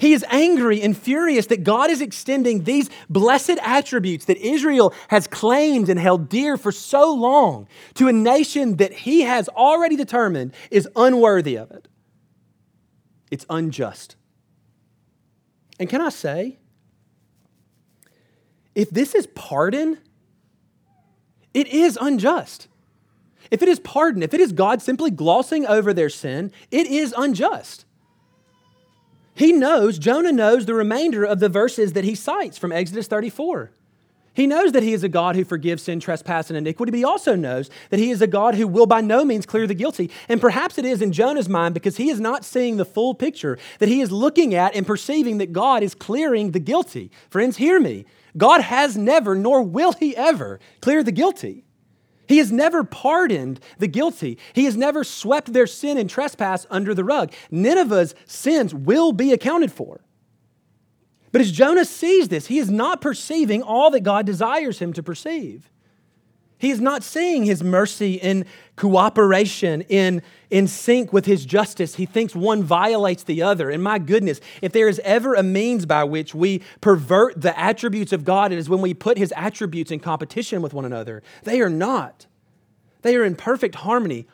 He 0.00 0.14
is 0.14 0.24
angry 0.30 0.80
and 0.80 0.96
furious 0.96 1.44
that 1.48 1.62
God 1.62 1.90
is 1.90 2.00
extending 2.00 2.64
these 2.64 2.88
blessed 3.10 3.58
attributes 3.62 4.24
that 4.24 4.38
Israel 4.38 4.94
has 5.08 5.26
claimed 5.26 5.90
and 5.90 6.00
held 6.00 6.30
dear 6.30 6.56
for 6.56 6.72
so 6.72 7.12
long 7.12 7.68
to 7.94 8.08
a 8.08 8.12
nation 8.12 8.76
that 8.76 8.94
he 8.94 9.20
has 9.20 9.50
already 9.50 9.96
determined 9.96 10.54
is 10.70 10.88
unworthy 10.96 11.56
of 11.56 11.70
it. 11.70 11.86
It's 13.30 13.44
unjust. 13.50 14.16
And 15.78 15.86
can 15.86 16.00
I 16.00 16.08
say, 16.08 16.56
if 18.74 18.88
this 18.88 19.14
is 19.14 19.26
pardon, 19.26 19.98
it 21.52 21.66
is 21.66 21.98
unjust. 22.00 22.68
If 23.50 23.60
it 23.60 23.68
is 23.68 23.78
pardon, 23.78 24.22
if 24.22 24.32
it 24.32 24.40
is 24.40 24.52
God 24.52 24.80
simply 24.80 25.10
glossing 25.10 25.66
over 25.66 25.92
their 25.92 26.08
sin, 26.08 26.52
it 26.70 26.86
is 26.86 27.12
unjust. 27.18 27.84
He 29.34 29.52
knows, 29.52 29.98
Jonah 29.98 30.32
knows 30.32 30.66
the 30.66 30.74
remainder 30.74 31.24
of 31.24 31.40
the 31.40 31.48
verses 31.48 31.92
that 31.94 32.04
he 32.04 32.14
cites 32.14 32.58
from 32.58 32.72
Exodus 32.72 33.06
34. 33.06 33.70
He 34.32 34.46
knows 34.46 34.72
that 34.72 34.82
he 34.82 34.92
is 34.92 35.02
a 35.02 35.08
God 35.08 35.34
who 35.34 35.44
forgives 35.44 35.82
sin, 35.82 35.98
trespass, 35.98 36.50
and 36.50 36.56
iniquity, 36.56 36.90
but 36.90 36.98
he 36.98 37.04
also 37.04 37.34
knows 37.34 37.68
that 37.90 37.98
he 37.98 38.10
is 38.10 38.22
a 38.22 38.26
God 38.26 38.54
who 38.54 38.68
will 38.68 38.86
by 38.86 39.00
no 39.00 39.24
means 39.24 39.44
clear 39.44 39.66
the 39.66 39.74
guilty. 39.74 40.10
And 40.28 40.40
perhaps 40.40 40.78
it 40.78 40.84
is 40.84 41.02
in 41.02 41.12
Jonah's 41.12 41.48
mind 41.48 41.74
because 41.74 41.96
he 41.96 42.10
is 42.10 42.20
not 42.20 42.44
seeing 42.44 42.76
the 42.76 42.84
full 42.84 43.14
picture, 43.14 43.58
that 43.80 43.88
he 43.88 44.00
is 44.00 44.12
looking 44.12 44.54
at 44.54 44.74
and 44.74 44.86
perceiving 44.86 45.38
that 45.38 45.52
God 45.52 45.82
is 45.82 45.94
clearing 45.94 46.52
the 46.52 46.60
guilty. 46.60 47.10
Friends, 47.28 47.56
hear 47.56 47.80
me. 47.80 48.04
God 48.36 48.60
has 48.60 48.96
never, 48.96 49.34
nor 49.34 49.62
will 49.62 49.92
he 49.92 50.16
ever, 50.16 50.60
clear 50.80 51.02
the 51.02 51.12
guilty. 51.12 51.64
He 52.30 52.38
has 52.38 52.52
never 52.52 52.84
pardoned 52.84 53.58
the 53.78 53.88
guilty. 53.88 54.38
He 54.52 54.64
has 54.66 54.76
never 54.76 55.02
swept 55.02 55.52
their 55.52 55.66
sin 55.66 55.98
and 55.98 56.08
trespass 56.08 56.64
under 56.70 56.94
the 56.94 57.02
rug. 57.02 57.32
Nineveh's 57.50 58.14
sins 58.24 58.72
will 58.72 59.10
be 59.10 59.32
accounted 59.32 59.72
for. 59.72 60.00
But 61.32 61.40
as 61.40 61.50
Jonah 61.50 61.84
sees 61.84 62.28
this, 62.28 62.46
he 62.46 62.60
is 62.60 62.70
not 62.70 63.00
perceiving 63.00 63.64
all 63.64 63.90
that 63.90 64.04
God 64.04 64.26
desires 64.26 64.78
him 64.78 64.92
to 64.92 65.02
perceive. 65.02 65.72
He 66.56 66.70
is 66.70 66.80
not 66.80 67.02
seeing 67.02 67.46
his 67.46 67.64
mercy 67.64 68.14
in 68.14 68.46
cooperation, 68.76 69.80
in, 69.88 70.22
in 70.50 70.66
sync 70.66 71.12
with 71.12 71.26
his 71.26 71.46
justice. 71.46 71.94
He 71.94 72.06
thinks 72.06 72.34
one 72.34 72.62
violates 72.62 73.22
the 73.22 73.42
other. 73.42 73.70
And 73.70 73.82
my 73.82 73.98
goodness, 73.98 74.40
if 74.60 74.72
there 74.72 74.88
is 74.88 75.00
ever 75.04 75.34
a 75.34 75.42
means 75.42 75.86
by 75.86 76.04
which 76.04 76.34
we 76.34 76.62
pervert 76.80 77.40
the 77.40 77.58
attributes 77.58 78.12
of 78.12 78.24
God, 78.24 78.52
it 78.52 78.58
is 78.58 78.68
when 78.68 78.80
we 78.80 78.94
put 78.94 79.18
his 79.18 79.32
attributes 79.36 79.90
in 79.90 80.00
competition 80.00 80.60
with 80.60 80.74
one 80.74 80.84
another. 80.84 81.22
They 81.44 81.60
are 81.60 81.70
not, 81.70 82.26
they 83.02 83.16
are 83.16 83.24
in 83.24 83.36
perfect 83.36 83.76
harmony 83.76 84.26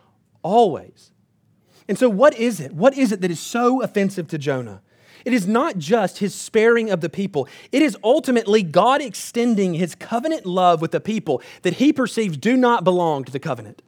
always. 0.43 1.13
And 1.89 1.99
so, 1.99 2.09
what 2.09 2.35
is 2.37 2.59
it? 2.59 2.73
What 2.73 2.97
is 2.97 3.13
it 3.13 3.21
that 3.21 3.31
is 3.31 3.39
so 3.39 3.83
offensive 3.83 4.27
to 4.29 4.39
Jonah? 4.39 4.83
It 5.25 5.33
is 5.33 5.47
not 5.47 5.77
just 5.77 6.19
his 6.19 6.35
sparing 6.35 6.91
of 6.91 7.01
the 7.01 7.09
people, 7.09 7.49
it 7.73 7.83
is 7.83 7.97
ultimately 8.03 8.63
God 8.63 9.03
extending 9.03 9.75
his 9.75 9.95
covenant 9.95 10.47
love 10.47 10.81
with 10.81 10.93
the 10.93 11.01
people 11.01 11.43
that 11.63 11.75
he 11.75 11.93
perceives 11.93 12.37
do 12.37 12.57
not 12.57 12.85
belong 12.85 13.25
to 13.25 13.33
the 13.33 13.41
covenant. 13.41 13.83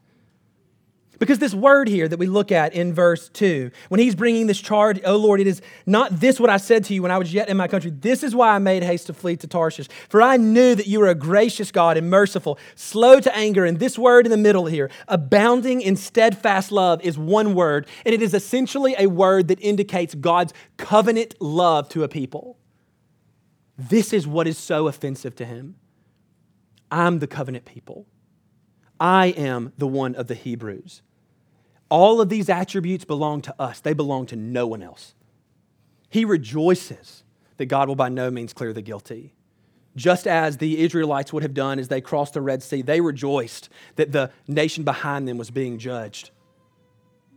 Because 1.19 1.41
this 1.41 1.55
word 1.55 1.88
here 1.88 2.07
that 2.07 2.19
we 2.19 2.27
look 2.27 2.53
at 2.53 2.75
in 2.75 2.95
verse 2.95 3.29
2, 3.31 3.73
when 3.88 3.99
he's 3.99 4.15
bringing 4.15 4.47
this 4.47 4.61
charge, 4.61 5.00
oh 5.05 5.17
Lord, 5.17 5.41
it 5.41 5.49
is 5.49 5.61
not 5.85 6.21
this 6.21 6.38
what 6.38 6.49
I 6.49 6.59
said 6.59 6.85
to 6.85 6.95
you 6.95 7.03
when 7.03 7.11
I 7.11 7.19
was 7.19 7.35
yet 7.35 7.49
in 7.49 7.57
my 7.57 7.67
country. 7.67 7.91
This 7.91 8.23
is 8.23 8.37
why 8.37 8.55
I 8.55 8.59
made 8.59 8.85
haste 8.85 9.09
to 9.09 9.12
flee 9.12 9.37
to 9.38 9.49
Tarshish. 9.49 9.88
For 10.09 10.23
I 10.23 10.37
knew 10.37 10.77
that 10.77 10.87
you 10.87 11.00
were 11.00 11.09
a 11.09 11.17
gracious 11.17 11.73
God 11.73 11.97
and 11.97 12.09
merciful, 12.09 12.57
slow 12.77 13.19
to 13.19 13.37
anger. 13.37 13.65
And 13.65 13.81
this 13.81 13.99
word 13.99 14.27
in 14.27 14.31
the 14.31 14.37
middle 14.37 14.67
here, 14.67 14.91
abounding 15.09 15.81
in 15.81 15.97
steadfast 15.97 16.71
love, 16.71 17.03
is 17.03 17.19
one 17.19 17.53
word. 17.55 17.88
And 18.07 18.15
it 18.15 18.23
is 18.23 18.33
essentially 18.33 18.95
a 18.97 19.09
word 19.09 19.49
that 19.49 19.61
indicates 19.61 20.15
God's 20.15 20.53
covenant 20.77 21.35
love 21.41 21.88
to 21.91 22.05
a 22.05 22.09
people. 22.09 22.59
This 23.77 24.12
is 24.12 24.25
what 24.25 24.47
is 24.47 24.57
so 24.57 24.87
offensive 24.87 25.35
to 25.37 25.45
him. 25.45 25.77
I'm 26.93 27.19
the 27.19 27.27
covenant 27.27 27.65
people. 27.65 28.07
I 29.00 29.26
am 29.26 29.73
the 29.78 29.87
one 29.87 30.14
of 30.14 30.26
the 30.26 30.35
Hebrews. 30.35 31.02
All 31.88 32.21
of 32.21 32.28
these 32.28 32.49
attributes 32.49 33.05
belong 33.05 33.43
to 33.43 33.55
us, 33.59 33.81
they 33.81 33.95
belong 33.95 34.26
to 34.26 34.37
no 34.37 34.67
one 34.67 34.83
else. 34.83 35.14
He 36.11 36.25
rejoices 36.25 37.23
that 37.57 37.67
God 37.67 37.88
will 37.88 37.97
by 37.97 38.09
no 38.09 38.31
means 38.31 38.52
clear 38.52 38.73
the 38.73 38.83
guilty. 38.83 39.35
Just 39.97 40.26
as 40.26 40.59
the 40.59 40.81
Israelites 40.81 41.33
would 41.33 41.43
have 41.43 41.55
done 41.55 41.78
as 41.78 41.88
they 41.88 42.00
crossed 42.00 42.35
the 42.35 42.40
Red 42.40 42.62
Sea, 42.62 42.83
they 42.83 43.00
rejoiced 43.00 43.69
that 43.97 44.12
the 44.12 44.31
nation 44.47 44.85
behind 44.85 45.26
them 45.26 45.38
was 45.38 45.50
being 45.50 45.78
judged. 45.78 46.31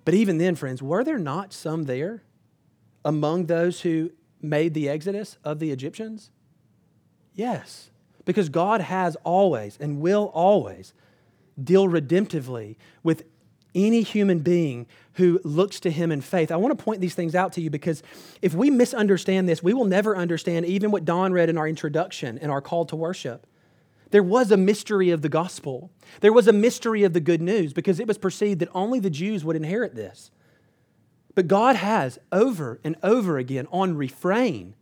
But 0.06 0.14
even 0.14 0.38
then, 0.38 0.56
friends, 0.56 0.82
were 0.82 1.04
there 1.04 1.18
not 1.18 1.54
some 1.54 1.86
there 1.86 2.24
among 3.04 3.46
those 3.46 3.82
who 3.82 4.12
made 4.42 4.74
the 4.74 4.90
exodus 4.90 5.38
of 5.44 5.60
the 5.60 5.72
Egyptians? 5.72 6.30
Yes, 7.34 7.90
because 8.26 8.50
God 8.50 8.82
has 8.82 9.16
always 9.24 9.78
and 9.80 10.02
will 10.02 10.26
always 10.34 10.94
deal 11.66 11.88
redemptively 11.88 12.76
with 13.04 13.24
any 13.74 14.02
human 14.02 14.40
being 14.40 14.86
who 15.14 15.40
looks 15.44 15.80
to 15.82 15.92
him 15.92 16.12
in 16.12 16.22
faith. 16.22 16.52
I 16.52 16.58
want 16.58 16.78
to 16.78 16.84
point 16.84 17.02
these 17.02 17.16
things 17.16 17.36
out 17.36 17.54
to 17.54 17.62
you 17.62 17.70
because 17.70 18.04
if 18.42 18.54
we 18.54 18.70
misunderstand 18.70 19.48
this, 19.48 19.64
we 19.64 19.74
will 19.74 19.86
never 19.86 20.16
understand 20.16 20.66
even 20.66 20.92
what 20.92 21.06
Don 21.06 21.34
read 21.34 21.50
in 21.50 21.58
our 21.58 21.68
introduction 21.68 22.38
and 22.38 22.52
our 22.52 22.62
call 22.62 22.86
to 22.86 22.96
worship. 22.96 23.48
There 24.12 24.24
was 24.24 24.52
a 24.52 24.58
mystery 24.58 25.10
of 25.10 25.22
the 25.22 25.30
gospel. 25.30 25.90
There 26.20 26.34
was 26.34 26.48
a 26.48 26.54
mystery 26.54 27.04
of 27.04 27.14
the 27.14 27.22
good 27.22 27.42
news 27.42 27.72
because 27.72 28.00
it 28.00 28.08
was 28.08 28.18
perceived 28.18 28.60
that 28.60 28.70
only 28.74 29.00
the 29.00 29.10
Jews 29.10 29.46
would 29.46 29.56
inherit 29.56 29.96
this. 29.96 30.32
But 31.34 31.48
God 31.48 31.78
has 31.78 32.20
over 32.32 32.80
and 32.84 32.98
over 33.04 33.38
again 33.38 33.68
on 33.72 33.96
refrain 33.96 34.76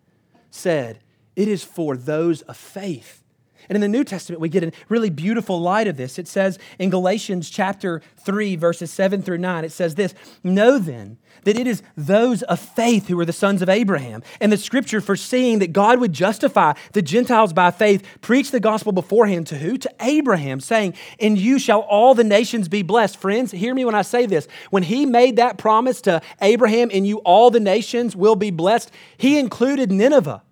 said, 0.50 1.00
It 1.36 1.48
is 1.48 1.64
for 1.64 1.96
those 1.96 2.42
of 2.44 2.58
faith. 2.58 3.24
And 3.68 3.76
in 3.76 3.82
the 3.82 3.88
New 3.88 4.04
Testament, 4.04 4.42
we 4.42 4.50
get 4.50 4.64
a 4.64 4.72
really 4.88 5.10
beautiful 5.10 5.60
light 5.60 5.88
of 5.88 5.98
this. 5.98 6.18
It 6.18 6.28
says 6.28 6.58
in 6.78 6.90
Galatians 6.90 7.50
chapter 7.50 8.02
3, 8.18 8.56
verses 8.56 8.92
7 8.92 9.22
through 9.22 9.40
9, 9.40 9.66
it 9.66 9.72
says 9.72 9.96
this 9.96 10.14
Know 10.44 10.80
then 10.80 11.18
that 11.44 11.58
it 11.58 11.68
is 11.68 11.82
those 11.96 12.42
of 12.44 12.60
faith 12.60 13.08
who 13.08 13.20
are 13.20 13.26
the 13.26 13.34
sons 13.34 13.62
of 13.62 13.70
Abraham. 13.70 14.24
And 14.40 14.52
the 14.52 14.58
scripture, 14.58 15.02
foreseeing 15.02 15.60
that 15.60 15.74
God 15.74 16.00
would 16.00 16.14
justify 16.14 16.74
the 16.94 17.02
Gentiles 17.02 17.54
by 17.54 17.72
faith, 17.72 18.06
preached 18.22 18.52
the 18.52 18.60
gospel 18.60 18.92
beforehand 18.92 19.48
to 19.48 19.58
who? 19.58 19.78
To 19.78 19.92
Abraham, 20.00 20.60
saying, 20.60 20.96
In 21.18 21.36
you 21.36 21.60
shall 21.60 21.82
all 21.82 22.14
the 22.14 22.24
nations 22.24 22.68
be 22.68 22.82
blessed. 22.82 23.18
Friends, 23.18 23.52
hear 23.52 23.74
me 23.74 23.86
when 23.86 23.96
I 23.96 24.02
say 24.02 24.26
this. 24.26 24.48
When 24.70 24.84
he 24.84 25.06
made 25.06 25.38
that 25.38 25.58
promise 25.58 26.02
to 26.02 26.22
Abraham, 26.42 26.90
In 26.90 27.06
you 27.06 27.18
all 27.20 27.52
the 27.52 27.60
nations 27.60 28.16
will 28.16 28.36
be 28.36 28.52
blessed, 28.52 28.92
he 29.18 29.38
included 29.38 29.92
Nineveh. 29.92 30.44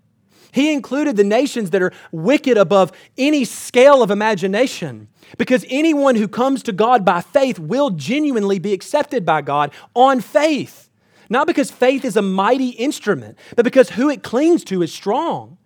He 0.58 0.74
included 0.74 1.18
the 1.18 1.24
nations 1.24 1.70
that 1.70 1.84
are 1.84 1.94
wicked 2.12 2.58
above 2.58 2.92
any 3.16 3.46
scale 3.46 4.02
of 4.02 4.10
imagination. 4.10 5.08
Because 5.38 5.64
anyone 5.70 6.16
who 6.16 6.28
comes 6.28 6.64
to 6.64 6.72
God 6.72 7.06
by 7.06 7.22
faith 7.22 7.60
will 7.60 7.92
genuinely 7.92 8.58
be 8.58 8.74
accepted 8.74 9.24
by 9.24 9.44
God 9.44 9.72
on 9.94 10.20
faith. 10.20 10.90
Not 11.30 11.46
because 11.46 11.70
faith 11.70 12.04
is 12.04 12.18
a 12.18 12.24
mighty 12.24 12.70
instrument, 12.70 13.38
but 13.56 13.66
because 13.66 13.92
who 13.92 14.10
it 14.10 14.24
clings 14.24 14.64
to 14.64 14.82
is 14.82 14.92
strong. 14.92 15.60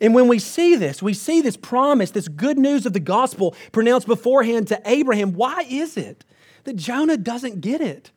And 0.00 0.14
when 0.14 0.28
we 0.28 0.38
see 0.38 0.76
this, 0.76 1.02
we 1.02 1.12
see 1.12 1.42
this 1.42 1.58
promise, 1.58 2.12
this 2.12 2.28
good 2.28 2.56
news 2.56 2.86
of 2.86 2.94
the 2.94 3.00
gospel 3.00 3.54
pronounced 3.70 4.06
beforehand 4.06 4.68
to 4.68 4.80
Abraham. 4.86 5.34
Why 5.34 5.66
is 5.68 5.98
it 5.98 6.24
that 6.64 6.76
Jonah 6.76 7.18
doesn't 7.18 7.60
get 7.60 7.82
it? 7.82 8.12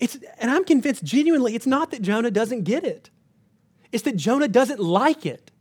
It's, 0.00 0.16
and 0.38 0.50
I'm 0.50 0.64
convinced 0.64 1.04
genuinely 1.04 1.54
it's 1.54 1.66
not 1.66 1.90
that 1.90 2.00
Jonah 2.00 2.30
doesn't 2.30 2.62
get 2.62 2.84
it. 2.84 3.10
It's 3.94 4.02
that 4.02 4.16
Jonah 4.16 4.48
doesn't 4.48 4.80
like 4.80 5.24
it. 5.24 5.52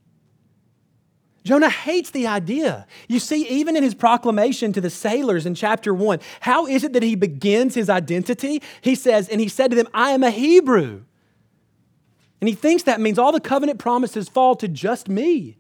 Jonah 1.44 1.70
hates 1.70 2.10
the 2.10 2.25
idea. 2.25 2.88
You 3.08 3.20
see, 3.20 3.48
even 3.48 3.75
in 3.75 3.84
his 3.84 3.94
proclamation 3.94 4.74
to 4.74 4.82
the 4.82 4.90
sailors 4.90 5.46
in 5.46 5.54
chapter 5.54 5.94
one, 5.94 6.20
how 6.40 6.66
is 6.66 6.84
it 6.84 6.94
that 6.94 7.04
he 7.04 7.13
begins 7.13 7.75
his 7.75 7.92
identity? 7.92 8.63
He 8.82 8.96
says, 8.96 9.30
and 9.30 9.40
he 9.40 9.48
said 9.48 9.70
to 9.70 9.78
them, 9.78 9.88
I 9.94 10.12
am 10.12 10.24
a 10.24 10.32
Hebrew. 10.32 11.04
And 12.42 12.48
he 12.48 12.56
thinks 12.56 12.84
that 12.84 13.00
means 13.00 13.20
all 13.20 13.32
the 13.32 13.40
covenant 13.40 13.78
promises 13.78 14.28
fall 14.30 14.56
to 14.56 14.68
just 14.68 15.08
me. 15.08 15.58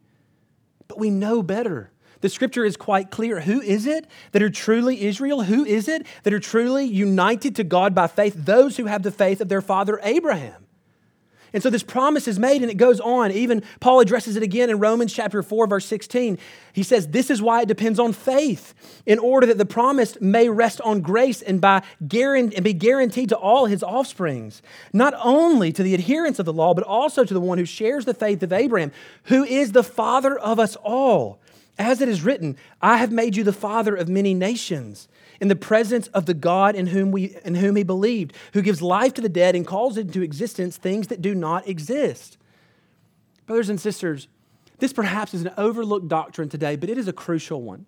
But 0.87 0.97
we 0.97 1.11
know 1.11 1.43
better. 1.43 1.91
The 2.21 2.29
scripture 2.29 2.65
is 2.65 2.75
quite 2.75 3.11
clear. 3.11 3.41
Who 3.41 3.61
is 3.61 3.85
it 3.85 4.07
that 4.31 4.41
are 4.41 4.49
truly 4.49 5.03
Israel? 5.05 5.43
Who 5.43 5.63
is 5.63 5.87
it 5.87 6.07
that 6.23 6.33
are 6.33 6.39
truly 6.39 6.85
united 6.85 7.55
to 7.57 7.63
God 7.63 7.93
by 7.93 8.07
faith? 8.07 8.33
Those 8.35 8.77
who 8.77 8.85
have 8.85 9.03
the 9.03 9.11
faith 9.11 9.41
of 9.41 9.49
their 9.49 9.61
father 9.61 9.99
Abraham. 10.01 10.62
And 11.53 11.61
so 11.61 11.69
this 11.69 11.83
promise 11.83 12.27
is 12.27 12.39
made 12.39 12.63
and 12.63 12.71
it 12.71 12.77
goes 12.77 12.99
on. 12.99 13.31
Even 13.31 13.63
Paul 13.79 13.99
addresses 13.99 14.35
it 14.35 14.41
again 14.41 14.71
in 14.71 14.79
Romans 14.79 15.13
chapter 15.13 15.43
4, 15.43 15.67
verse 15.67 15.85
16. 15.85 16.39
He 16.73 16.81
says, 16.81 17.07
This 17.07 17.29
is 17.29 17.43
why 17.43 17.61
it 17.61 17.67
depends 17.67 17.99
on 17.99 18.11
faith, 18.11 18.73
in 19.05 19.19
order 19.19 19.45
that 19.45 19.59
the 19.59 19.65
promise 19.65 20.19
may 20.19 20.49
rest 20.49 20.81
on 20.81 21.01
grace 21.01 21.43
and, 21.43 21.61
by 21.61 21.83
and 21.99 22.63
be 22.63 22.73
guaranteed 22.73 23.29
to 23.29 23.37
all 23.37 23.67
his 23.67 23.83
offsprings, 23.83 24.63
not 24.91 25.13
only 25.23 25.71
to 25.71 25.83
the 25.83 25.93
adherents 25.93 26.39
of 26.39 26.45
the 26.45 26.53
law, 26.53 26.73
but 26.73 26.83
also 26.83 27.23
to 27.23 27.33
the 27.33 27.39
one 27.39 27.59
who 27.59 27.65
shares 27.65 28.05
the 28.05 28.15
faith 28.15 28.41
of 28.41 28.51
Abraham, 28.51 28.91
who 29.25 29.43
is 29.43 29.71
the 29.71 29.83
father 29.83 30.37
of 30.37 30.59
us 30.59 30.75
all. 30.77 31.39
As 31.77 32.01
it 32.01 32.09
is 32.09 32.23
written, 32.23 32.57
I 32.81 32.97
have 32.97 33.11
made 33.11 33.35
you 33.35 33.43
the 33.43 33.53
father 33.53 33.95
of 33.95 34.09
many 34.09 34.33
nations 34.33 35.07
in 35.39 35.47
the 35.47 35.55
presence 35.55 36.07
of 36.07 36.25
the 36.25 36.33
God 36.33 36.75
in 36.75 36.87
whom, 36.87 37.11
we, 37.11 37.35
in 37.43 37.55
whom 37.55 37.75
he 37.75 37.83
believed, 37.83 38.33
who 38.53 38.61
gives 38.61 38.81
life 38.81 39.13
to 39.15 39.21
the 39.21 39.29
dead 39.29 39.55
and 39.55 39.65
calls 39.65 39.97
into 39.97 40.21
existence 40.21 40.77
things 40.77 41.07
that 41.07 41.21
do 41.21 41.35
not 41.35 41.67
exist. 41.67 42.37
Brothers 43.45 43.69
and 43.69 43.79
sisters, 43.79 44.27
this 44.79 44.93
perhaps 44.93 45.33
is 45.33 45.41
an 45.43 45.51
overlooked 45.57 46.07
doctrine 46.07 46.49
today, 46.49 46.75
but 46.75 46.89
it 46.89 46.97
is 46.97 47.07
a 47.07 47.13
crucial 47.13 47.61
one. 47.61 47.85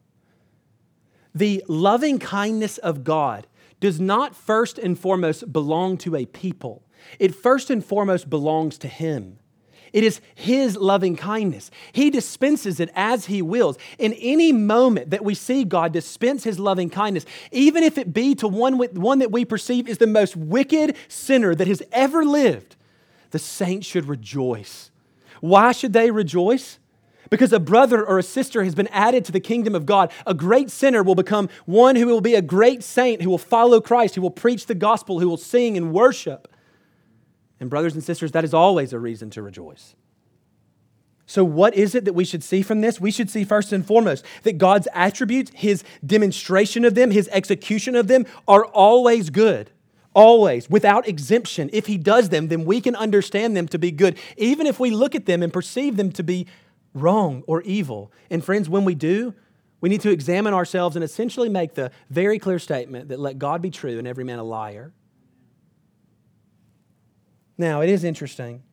The 1.34 1.64
loving 1.68 2.20
kindness 2.20 2.78
of 2.78 3.04
God 3.04 3.48
does 3.80 4.00
not 4.00 4.36
first 4.36 4.78
and 4.78 4.98
foremost 4.98 5.52
belong 5.52 5.98
to 5.98 6.16
a 6.16 6.25
people, 6.25 6.84
it 7.20 7.36
first 7.36 7.70
and 7.70 7.84
foremost 7.84 8.30
belongs 8.30 8.78
to 8.80 8.88
Him. 8.88 9.38
It 9.94 10.04
is 10.04 10.22
His 10.34 10.75
loving 10.75 11.15
kindness. 11.15 11.72
He 11.94 12.10
dispenses 12.10 12.80
it 12.80 12.89
as 12.96 13.25
He 13.25 13.42
wills. 13.42 13.77
In 13.98 14.13
any 14.13 14.51
moment 14.51 15.10
that 15.12 15.24
we 15.24 15.36
see 15.36 15.63
God 15.63 15.94
dispense 15.94 16.44
His 16.44 16.60
loving 16.60 16.89
kindness, 16.89 17.25
even 17.51 17.84
if 17.84 17.98
it 17.98 18.13
be 18.13 18.36
to 18.36 18.48
one, 18.48 18.77
one 18.77 19.20
that 19.20 19.32
we 19.32 19.46
perceive 19.46 19.88
is 19.88 19.98
the 19.98 20.08
most 20.08 20.36
wicked 20.36 20.96
sinner 21.08 21.56
that 21.56 21.68
has 21.68 21.82
ever 21.92 22.25
lived, 22.25 22.75
the 23.32 23.39
saints 23.39 23.88
should 23.88 24.06
rejoice. 24.06 24.92
Why 25.42 25.72
should 25.72 25.94
they 25.94 26.12
rejoice? 26.12 26.80
Because 27.30 27.51
a 27.51 27.60
brother 27.60 28.06
or 28.06 28.20
a 28.20 28.24
sister 28.24 28.63
has 28.63 28.75
been 28.75 28.88
added 28.88 29.25
to 29.25 29.32
the 29.32 29.39
kingdom 29.39 29.75
of 29.75 29.86
God. 29.86 30.12
A 30.27 30.34
great 30.34 30.70
sinner 30.70 31.04
will 31.04 31.15
become 31.15 31.50
one 31.65 31.96
who 31.96 32.06
will 32.06 32.22
be 32.22 32.36
a 32.36 32.42
great 32.42 32.84
saint, 32.84 33.22
who 33.22 33.30
will 33.30 33.38
follow 33.38 33.82
Christ, 33.82 34.15
who 34.15 34.22
will 34.22 34.32
preach 34.32 34.68
the 34.68 34.75
gospel, 34.75 35.20
who 35.20 35.27
will 35.27 35.38
sing 35.38 35.75
and 35.75 35.92
worship. 35.92 36.48
And, 37.60 37.70
brothers 37.70 37.94
and 37.94 38.04
sisters, 38.04 38.32
that 38.34 38.44
is 38.44 38.54
always 38.54 38.94
a 38.94 39.00
reason 39.00 39.30
to 39.32 39.42
rejoice. 39.42 39.96
So, 41.28 41.44
what 41.44 41.74
is 41.74 41.96
it 41.96 42.06
that 42.06 42.14
we 42.14 42.26
should 42.26 42.44
see 42.44 42.62
from 42.62 42.82
this? 42.82 43.00
We 43.00 43.12
should 43.12 43.30
see 43.30 43.44
first 43.44 43.74
and 43.74 43.86
foremost 43.86 44.24
that 44.44 44.58
God's 44.58 44.88
attributes, 44.94 45.52
His 45.56 45.84
demonstration 46.06 46.86
of 46.86 46.94
them, 46.94 47.12
His 47.12 47.28
execution 47.32 47.96
of 47.96 48.08
them, 48.08 48.26
are 48.48 48.66
always 48.66 49.30
good. 49.30 49.72
Always, 50.14 50.70
without 50.70 51.08
exemption. 51.08 51.70
If 51.74 51.88
He 51.88 51.98
does 51.98 52.30
them, 52.30 52.50
then 52.50 52.64
we 52.64 52.80
can 52.80 52.96
understand 52.96 53.58
them 53.58 53.68
to 53.70 53.80
be 53.80 53.92
good, 53.92 54.18
even 54.38 54.68
if 54.68 54.80
we 54.80 54.92
look 54.92 55.16
at 55.16 55.26
them 55.26 55.42
and 55.42 55.52
perceive 55.52 55.98
them 55.98 56.12
to 56.14 56.24
be 56.24 56.48
wrong 56.94 57.44
or 57.48 57.62
evil. 57.64 58.12
And, 58.30 58.44
friends, 58.44 58.70
when 58.70 58.86
we 58.86 58.96
do, 58.96 59.34
we 59.82 59.90
need 59.90 60.02
to 60.02 60.12
examine 60.12 60.54
ourselves 60.54 60.96
and 60.96 61.04
essentially 61.04 61.50
make 61.50 61.74
the 61.74 61.92
very 62.10 62.40
clear 62.40 62.60
statement 62.60 63.10
that 63.10 63.20
let 63.20 63.40
God 63.40 63.62
be 63.62 63.72
true 63.72 63.98
and 63.98 64.08
every 64.08 64.24
man 64.24 64.40
a 64.40 64.44
liar. 64.44 64.94
Now, 67.58 67.82
it 67.82 67.90
is 67.90 68.04
interesting 68.04 68.64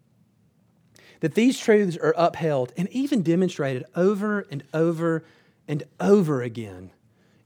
that 1.21 1.35
these 1.35 1.59
truths 1.59 1.97
are 1.97 2.15
upheld 2.17 2.73
and 2.77 2.89
even 2.91 3.23
demonstrated 3.23 3.85
over 3.95 4.41
and 4.51 4.65
over 4.75 5.25
and 5.69 5.85
over 6.01 6.43
again 6.43 6.91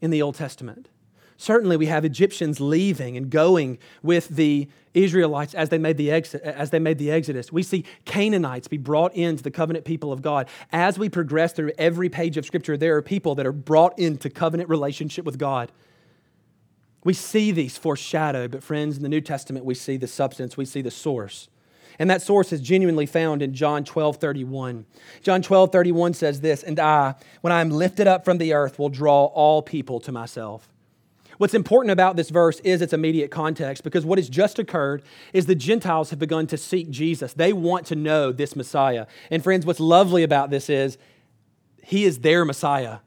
in 0.00 0.10
the 0.10 0.22
Old 0.22 0.34
Testament. 0.34 0.88
Certainly, 1.36 1.76
we 1.76 1.86
have 1.86 2.06
Egyptians 2.06 2.60
leaving 2.60 3.18
and 3.18 3.28
going 3.28 3.78
with 4.02 4.28
the 4.28 4.68
Israelites 4.94 5.52
as 5.52 5.68
they 5.68 5.76
made 5.76 5.98
the, 5.98 6.10
as 6.10 6.70
they 6.70 6.78
made 6.78 6.96
the 6.96 7.10
Exodus. 7.10 7.52
We 7.52 7.62
see 7.62 7.84
Canaanites 8.06 8.68
be 8.68 8.78
brought 8.78 9.14
into 9.14 9.42
the 9.42 9.50
covenant 9.50 9.84
people 9.84 10.12
of 10.12 10.22
God. 10.22 10.48
As 10.72 10.98
we 10.98 11.10
progress 11.10 11.52
through 11.52 11.72
every 11.76 12.08
page 12.08 12.38
of 12.38 12.46
Scripture, 12.46 12.78
there 12.78 12.96
are 12.96 13.02
people 13.02 13.34
that 13.34 13.46
are 13.46 13.52
brought 13.52 13.98
into 13.98 14.30
covenant 14.30 14.70
relationship 14.70 15.26
with 15.26 15.36
God. 15.36 15.70
We 17.06 17.14
see 17.14 17.52
these 17.52 17.78
foreshadowed, 17.78 18.50
but 18.50 18.64
friends, 18.64 18.96
in 18.96 19.04
the 19.04 19.08
New 19.08 19.20
Testament, 19.20 19.64
we 19.64 19.76
see 19.76 19.96
the 19.96 20.08
substance, 20.08 20.56
we 20.56 20.64
see 20.64 20.82
the 20.82 20.90
source. 20.90 21.48
And 22.00 22.10
that 22.10 22.20
source 22.20 22.52
is 22.52 22.60
genuinely 22.60 23.06
found 23.06 23.42
in 23.42 23.54
John 23.54 23.84
12 23.84 24.16
31. 24.16 24.86
John 25.22 25.40
12 25.40 25.70
31 25.70 26.14
says 26.14 26.40
this, 26.40 26.64
And 26.64 26.80
I, 26.80 27.14
when 27.42 27.52
I 27.52 27.60
am 27.60 27.70
lifted 27.70 28.08
up 28.08 28.24
from 28.24 28.38
the 28.38 28.54
earth, 28.54 28.76
will 28.76 28.88
draw 28.88 29.26
all 29.26 29.62
people 29.62 30.00
to 30.00 30.10
myself. 30.10 30.68
What's 31.38 31.54
important 31.54 31.92
about 31.92 32.16
this 32.16 32.30
verse 32.30 32.58
is 32.64 32.82
its 32.82 32.92
immediate 32.92 33.30
context 33.30 33.84
because 33.84 34.04
what 34.04 34.18
has 34.18 34.28
just 34.28 34.58
occurred 34.58 35.04
is 35.32 35.46
the 35.46 35.54
Gentiles 35.54 36.10
have 36.10 36.18
begun 36.18 36.48
to 36.48 36.58
seek 36.58 36.90
Jesus. 36.90 37.32
They 37.32 37.52
want 37.52 37.86
to 37.86 37.94
know 37.94 38.32
this 38.32 38.56
Messiah. 38.56 39.06
And 39.30 39.44
friends, 39.44 39.64
what's 39.64 39.78
lovely 39.78 40.24
about 40.24 40.50
this 40.50 40.68
is 40.68 40.98
he 41.84 42.04
is 42.04 42.18
their 42.18 42.44
Messiah. 42.44 42.98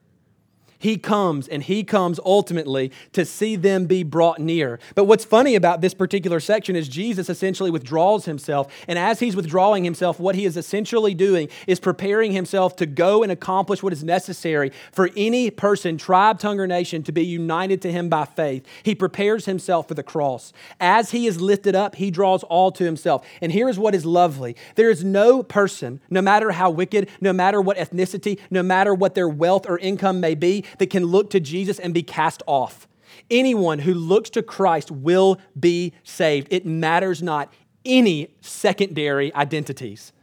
He 0.80 0.98
comes 0.98 1.48
and 1.48 1.62
he 1.62 1.84
comes 1.84 2.20
ultimately 2.26 2.92
to 3.12 3.26
see 3.26 3.58
them 3.58 3.86
be 3.86 4.04
brought 4.04 4.40
near. 4.40 4.80
But 4.96 5.04
what's 5.04 5.26
funny 5.26 5.56
about 5.56 5.82
this 5.82 5.94
particular 5.94 6.40
section 6.40 6.76
is 6.76 6.88
Jesus 6.88 7.30
essentially 7.30 7.70
withdraws 7.70 8.24
himself. 8.24 8.74
And 8.88 8.98
as 8.98 9.20
he's 9.20 9.36
withdrawing 9.36 9.84
himself, 9.84 10.20
what 10.20 10.36
he 10.36 10.46
is 10.46 10.56
essentially 10.56 11.14
doing 11.14 11.50
is 11.68 11.82
preparing 11.82 12.32
himself 12.32 12.78
to 12.78 12.86
go 12.86 13.24
and 13.24 13.32
accomplish 13.32 13.84
what 13.84 13.92
is 13.92 14.06
necessary 14.06 14.72
for 14.94 15.10
any 15.18 15.52
person, 15.52 15.98
tribe, 15.98 16.40
tongue, 16.40 16.62
or 16.62 16.68
nation 16.68 17.04
to 17.04 17.12
be 17.12 17.26
united 17.26 17.82
to 17.82 17.92
him 17.92 18.08
by 18.08 18.24
faith. 18.24 18.66
He 18.84 18.96
prepares 18.96 19.46
himself 19.46 19.90
for 19.90 19.96
the 19.96 20.04
cross. 20.04 20.54
As 20.80 21.12
he 21.12 21.28
is 21.28 21.42
lifted 21.42 21.76
up, 21.76 21.96
he 21.96 22.10
draws 22.10 22.44
all 22.44 22.72
to 22.72 22.86
himself. 22.86 23.26
And 23.42 23.52
here's 23.52 23.78
what 23.78 23.94
is 23.94 24.06
lovely 24.06 24.56
there 24.76 24.90
is 24.90 25.04
no 25.04 25.44
person, 25.44 26.00
no 26.10 26.22
matter 26.22 26.52
how 26.52 26.70
wicked, 26.70 27.10
no 27.20 27.34
matter 27.34 27.62
what 27.62 27.76
ethnicity, 27.76 28.40
no 28.50 28.64
matter 28.64 28.94
what 28.94 29.14
their 29.14 29.28
wealth 29.28 29.66
or 29.68 29.78
income 29.80 30.22
may 30.22 30.36
be, 30.36 30.64
that 30.78 30.90
can 30.90 31.06
look 31.06 31.30
to 31.32 31.40
Jesus 31.40 31.80
and 31.80 31.94
be 31.94 32.04
cast 32.04 32.44
off. 32.48 32.88
Anyone 33.30 33.80
who 33.80 33.94
looks 33.94 34.30
to 34.32 34.44
Christ 34.44 34.92
will 34.92 35.40
be 35.60 35.94
saved. 36.04 36.48
It 36.52 36.66
matters 36.66 37.22
not 37.22 37.52
any 37.86 38.36
secondary 38.42 39.34
identities. 39.34 40.14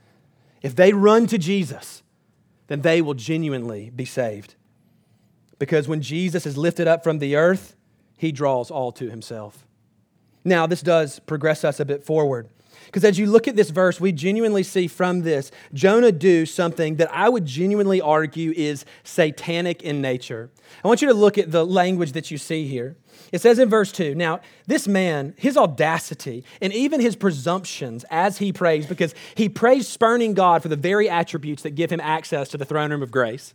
If 0.62 0.74
they 0.74 0.92
run 0.92 1.26
to 1.28 1.38
Jesus, 1.38 2.02
then 2.68 2.82
they 2.82 3.00
will 3.02 3.14
genuinely 3.14 3.90
be 3.90 4.04
saved. 4.04 4.54
Because 5.58 5.88
when 5.88 6.02
Jesus 6.02 6.46
is 6.46 6.56
lifted 6.56 6.86
up 6.86 7.02
from 7.02 7.18
the 7.18 7.36
earth, 7.36 7.76
he 8.16 8.32
draws 8.32 8.70
all 8.70 8.92
to 8.92 9.10
himself. 9.10 9.66
Now, 10.44 10.66
this 10.66 10.82
does 10.82 11.18
progress 11.20 11.64
us 11.64 11.80
a 11.80 11.84
bit 11.84 12.04
forward. 12.04 12.48
Because 12.86 13.04
as 13.04 13.18
you 13.18 13.26
look 13.26 13.48
at 13.48 13.56
this 13.56 13.70
verse, 13.70 14.00
we 14.00 14.12
genuinely 14.12 14.62
see 14.62 14.86
from 14.86 15.22
this 15.22 15.50
Jonah 15.72 16.12
do 16.12 16.46
something 16.46 16.96
that 16.96 17.12
I 17.12 17.28
would 17.28 17.46
genuinely 17.46 18.00
argue 18.00 18.52
is 18.56 18.84
satanic 19.04 19.82
in 19.82 20.00
nature. 20.00 20.50
I 20.84 20.88
want 20.88 21.02
you 21.02 21.08
to 21.08 21.14
look 21.14 21.38
at 21.38 21.50
the 21.50 21.64
language 21.64 22.12
that 22.12 22.30
you 22.30 22.38
see 22.38 22.66
here. 22.66 22.96
It 23.32 23.40
says 23.40 23.58
in 23.58 23.68
verse 23.68 23.92
2 23.92 24.14
Now, 24.14 24.40
this 24.66 24.86
man, 24.86 25.34
his 25.36 25.56
audacity 25.56 26.44
and 26.60 26.72
even 26.72 27.00
his 27.00 27.16
presumptions 27.16 28.04
as 28.10 28.38
he 28.38 28.52
prays, 28.52 28.86
because 28.86 29.14
he 29.34 29.48
prays 29.48 29.88
spurning 29.88 30.34
God 30.34 30.62
for 30.62 30.68
the 30.68 30.76
very 30.76 31.08
attributes 31.08 31.62
that 31.62 31.70
give 31.70 31.90
him 31.90 32.00
access 32.00 32.48
to 32.50 32.58
the 32.58 32.64
throne 32.64 32.90
room 32.90 33.02
of 33.02 33.10
grace. 33.10 33.54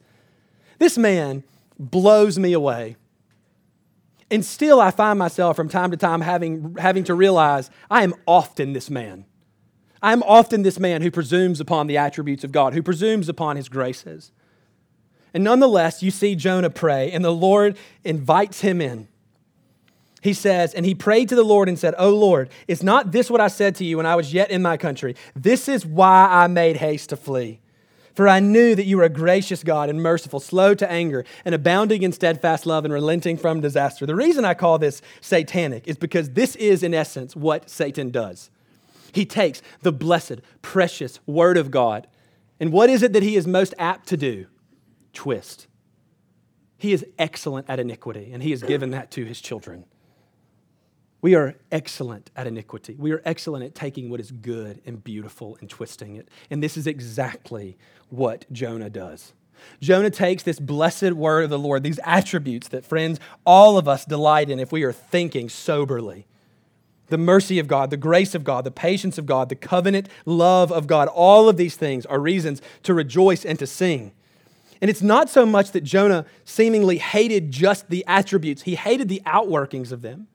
This 0.80 0.98
man 0.98 1.44
blows 1.80 2.38
me 2.38 2.54
away. 2.54 2.96
And 4.32 4.46
still, 4.46 4.80
I 4.80 4.92
find 4.92 5.20
myself 5.20 5.58
from 5.58 5.68
time 5.68 5.92
to 5.92 5.98
time 5.98 6.22
having, 6.22 6.76
having 6.80 7.04
to 7.04 7.14
realize 7.14 7.70
I 7.90 8.04
am 8.04 8.14
often 8.26 8.72
this 8.72 8.90
man. 8.90 9.26
I 10.02 10.14
am 10.14 10.24
often 10.24 10.64
this 10.64 10.80
man 10.80 11.02
who 11.02 11.12
presumes 11.12 11.60
upon 11.60 11.88
the 11.88 11.98
attributes 11.98 12.46
of 12.46 12.54
God, 12.54 12.74
who 12.74 12.82
presumes 12.82 13.28
upon 13.28 13.58
his 13.58 13.68
graces. 13.68 14.32
And 15.34 15.44
nonetheless, 15.44 16.02
you 16.02 16.12
see 16.12 16.36
Jonah 16.36 16.70
pray, 16.70 17.12
and 17.12 17.24
the 17.24 17.32
Lord 17.32 17.78
invites 18.06 18.62
him 18.62 18.82
in. 18.82 19.10
He 20.22 20.34
says, 20.34 20.74
and 20.74 20.86
he 20.86 20.96
prayed 20.96 21.30
to 21.30 21.36
the 21.36 21.44
Lord 21.44 21.68
and 21.68 21.78
said, 21.78 21.94
Oh 21.98 22.12
Lord, 22.12 22.50
is 22.68 22.84
not 22.84 23.12
this 23.12 23.30
what 23.30 23.42
I 23.42 23.48
said 23.48 23.76
to 23.76 23.86
you 23.86 23.98
when 23.98 24.06
I 24.06 24.16
was 24.16 24.34
yet 24.34 24.50
in 24.50 24.62
my 24.62 24.78
country? 24.78 25.16
This 25.36 25.68
is 25.68 25.86
why 25.86 26.28
I 26.30 26.48
made 26.48 26.78
haste 26.78 27.10
to 27.10 27.18
flee. 27.18 27.60
For 28.14 28.28
I 28.28 28.40
knew 28.40 28.76
that 28.76 28.86
you 28.86 28.98
were 28.98 29.04
a 29.04 29.10
gracious 29.10 29.64
God 29.64 29.90
and 29.90 30.02
merciful, 30.02 30.40
slow 30.40 30.74
to 30.76 30.92
anger, 30.92 31.24
and 31.46 31.56
abounding 31.56 32.04
in 32.04 32.12
steadfast 32.12 32.66
love 32.66 32.84
and 32.84 32.94
relenting 32.94 33.38
from 33.38 33.62
disaster. 33.62 34.06
The 34.06 34.16
reason 34.16 34.44
I 34.44 34.54
call 34.54 34.80
this 34.80 35.02
satanic 35.22 35.88
is 35.88 35.98
because 35.98 36.32
this 36.32 36.56
is, 36.58 36.84
in 36.84 36.94
essence, 36.94 37.36
what 37.36 37.70
Satan 37.70 38.10
does. 38.12 38.50
He 39.14 39.26
takes 39.26 39.62
the 39.82 39.92
blessed, 39.92 40.42
precious 40.62 41.20
Word 41.26 41.58
of 41.58 41.72
God, 41.72 42.08
and 42.60 42.72
what 42.72 42.90
is 42.90 43.02
it 43.02 43.14
that 43.14 43.24
he 43.24 43.36
is 43.36 43.48
most 43.48 43.74
apt 43.80 44.08
to 44.10 44.18
do? 44.18 44.48
Twist. 45.14 45.68
He 46.78 46.94
is 46.94 47.06
excellent 47.20 47.70
at 47.70 47.80
iniquity, 47.80 48.32
and 48.34 48.42
he 48.42 48.52
has 48.52 48.64
given 48.64 48.92
that 48.92 49.12
to 49.12 49.26
his 49.26 49.40
children. 49.42 49.86
We 51.22 51.36
are 51.36 51.56
excellent 51.72 52.32
at 52.36 52.48
iniquity. 52.48 52.96
We 52.98 53.12
are 53.12 53.22
excellent 53.26 53.64
at 53.64 53.76
taking 53.76 54.10
what 54.10 54.20
is 54.20 54.32
good 54.32 54.82
and 54.86 55.04
beautiful 55.04 55.58
and 55.62 55.70
twisting 55.70 56.16
it. 56.16 56.28
And 56.50 56.64
this 56.64 56.78
is 56.78 56.88
exactly 56.88 57.78
what 58.10 58.52
Jonah 58.52 58.90
does. 58.90 59.34
Jonah 59.80 60.10
takes 60.10 60.42
this 60.42 60.60
blessed 60.60 61.12
word 61.12 61.44
of 61.44 61.52
the 61.52 61.60
Lord, 61.60 61.84
these 61.84 62.00
attributes 62.04 62.68
that, 62.70 62.84
friends, 62.84 63.20
all 63.46 63.78
of 63.78 63.88
us 63.88 64.06
delight 64.06 64.50
in 64.50 64.60
if 64.60 64.72
we 64.72 64.82
are 64.82 64.92
thinking 64.92 65.50
soberly. 65.50 66.26
The 67.10 67.20
mercy 67.20 67.60
of 67.60 67.68
God, 67.68 67.92
the 67.92 67.98
grace 67.98 68.34
of 68.34 68.44
God, 68.44 68.64
the 68.64 68.72
patience 68.72 69.20
of 69.20 69.28
God, 69.28 69.50
the 69.50 69.56
covenant 69.56 70.10
love 70.26 70.72
of 70.72 70.88
God, 70.88 71.08
all 71.10 71.48
of 71.48 71.58
these 71.58 71.76
things 71.76 72.08
are 72.08 72.20
reasons 72.20 72.62
to 72.84 72.94
rejoice 72.96 73.46
and 73.46 73.60
to 73.60 73.68
sing. 73.68 74.14
And 74.82 74.90
it's 74.90 75.02
not 75.04 75.30
so 75.30 75.46
much 75.46 75.72
that 75.74 75.84
Jonah 75.84 76.26
seemingly 76.44 76.98
hated 76.98 77.52
just 77.52 77.90
the 77.90 78.04
attributes, 78.08 78.64
he 78.64 78.76
hated 78.76 79.10
the 79.10 79.22
outworkings 79.28 79.92
of 79.92 80.02
them. 80.02 80.28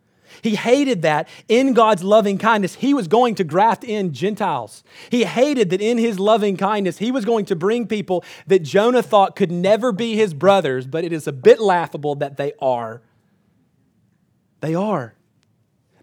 He 0.42 0.54
hated 0.54 1.02
that 1.02 1.28
in 1.48 1.72
God's 1.72 2.02
loving 2.02 2.38
kindness, 2.38 2.76
he 2.76 2.94
was 2.94 3.08
going 3.08 3.34
to 3.36 3.44
graft 3.44 3.84
in 3.84 4.12
Gentiles. 4.12 4.84
He 5.10 5.24
hated 5.24 5.70
that 5.70 5.80
in 5.80 5.98
his 5.98 6.18
loving 6.18 6.56
kindness, 6.56 6.98
he 6.98 7.10
was 7.10 7.24
going 7.24 7.44
to 7.46 7.56
bring 7.56 7.86
people 7.86 8.24
that 8.46 8.62
Jonah 8.62 9.02
thought 9.02 9.36
could 9.36 9.50
never 9.50 9.92
be 9.92 10.16
his 10.16 10.34
brothers, 10.34 10.86
but 10.86 11.04
it 11.04 11.12
is 11.12 11.26
a 11.26 11.32
bit 11.32 11.60
laughable 11.60 12.14
that 12.16 12.36
they 12.36 12.52
are. 12.60 13.02
They 14.60 14.74
are. 14.74 15.14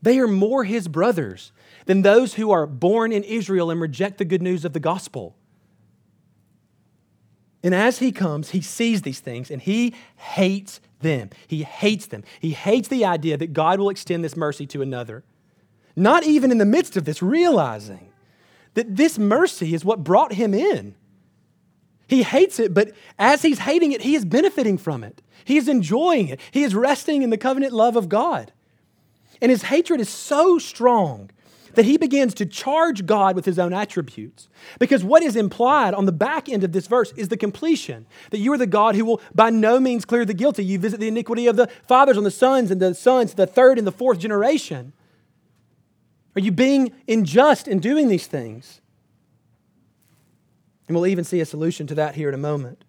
They 0.02 0.19
are 0.19 0.28
more 0.28 0.63
his 0.63 0.88
brothers 0.88 1.52
than 1.86 2.02
those 2.02 2.36
who 2.36 2.52
are 2.52 2.65
born 2.65 3.12
in 3.12 3.24
Israel 3.24 3.72
and 3.72 3.80
reject 3.80 4.17
the 4.17 4.26
good 4.26 4.41
news 4.41 4.65
of 4.65 4.74
the 4.74 4.80
gospel. 4.80 5.36
And 7.63 7.74
as 7.74 8.00
he 8.00 8.12
comes, 8.12 8.50
he 8.50 8.62
sees 8.62 9.04
these 9.04 9.22
things 9.22 9.50
and 9.50 9.62
he 9.62 9.96
hates 10.17 10.82
them. 11.03 11.29
He 11.47 11.63
hates 11.63 12.07
them. 12.07 12.23
He 12.39 12.51
hates 12.51 12.87
the 12.87 13.05
idea 13.05 13.37
that 13.37 13.53
God 13.53 13.79
will 13.79 13.89
extend 13.89 14.23
this 14.23 14.35
mercy 14.35 14.65
to 14.67 14.81
another. 14.81 15.23
Not 15.95 16.23
even 16.23 16.51
in 16.51 16.57
the 16.57 16.65
midst 16.65 16.97
of 16.97 17.05
this, 17.05 17.21
realizing 17.21 18.09
that 18.73 18.95
this 18.95 19.19
mercy 19.19 19.75
is 19.75 19.85
what 19.85 20.03
brought 20.03 20.33
him 20.33 20.53
in. 20.53 20.95
He 22.07 22.23
hates 22.23 22.59
it, 22.59 22.73
but 22.73 22.91
as 23.17 23.43
he's 23.43 23.59
hating 23.59 23.91
it, 23.91 24.01
he 24.01 24.15
is 24.15 24.25
benefiting 24.25 24.77
from 24.77 25.03
it. 25.03 25.21
He 25.45 25.57
is 25.57 25.67
enjoying 25.67 26.27
it. 26.29 26.39
He 26.51 26.63
is 26.63 26.75
resting 26.75 27.21
in 27.21 27.29
the 27.29 27.37
covenant 27.37 27.73
love 27.73 27.95
of 27.95 28.09
God. 28.09 28.51
And 29.41 29.51
his 29.51 29.63
hatred 29.63 29.99
is 29.99 30.09
so 30.09 30.57
strong 30.57 31.29
that 31.75 31.86
he 31.86 31.97
begins 31.97 32.33
to 32.36 32.45
charge 32.45 33.05
God 33.05 33.36
with 33.36 33.45
his 33.45 33.59
own 33.59 33.73
attributes. 33.73 34.49
Because 34.79 35.03
what 35.03 35.23
is 35.23 35.36
implied 35.36 35.93
on 35.93 36.05
the 36.05 36.12
back 36.12 36.49
end 36.49 36.63
of 36.63 36.71
this 36.71 36.88
verse 36.88 37.12
is 37.13 37.29
the 37.29 37.38
completion 37.38 38.05
that 38.31 38.39
you 38.39 38.51
are 38.53 38.57
the 38.57 38.67
God 38.67 38.95
who 38.95 39.05
will 39.05 39.21
by 39.33 39.49
no 39.49 39.79
means 39.79 40.05
clear 40.05 40.25
the 40.25 40.33
guilty. 40.33 40.63
You 40.63 40.79
visit 40.79 40.99
the 40.99 41.07
iniquity 41.07 41.47
of 41.47 41.55
the 41.55 41.67
fathers 41.88 42.17
on 42.17 42.23
the 42.23 42.31
sons 42.31 42.71
and 42.71 42.81
the 42.81 42.93
sons, 42.93 43.33
the 43.33 43.47
third 43.47 43.77
and 43.77 43.88
the 43.88 43.91
fourth 43.91 44.19
generation. 44.19 44.93
Are 46.36 46.41
you 46.41 46.51
being 46.51 46.91
unjust 47.07 47.67
in 47.67 47.79
doing 47.79 48.07
these 48.07 48.27
things? 48.27 48.81
And 50.88 50.95
we'll 50.95 51.07
even 51.07 51.23
see 51.23 51.39
a 51.39 51.45
solution 51.45 51.88
to 51.88 51.95
that 51.95 52.15
here 52.15 52.27
in 52.29 52.36
a 52.36 52.39
moment. 52.39 52.83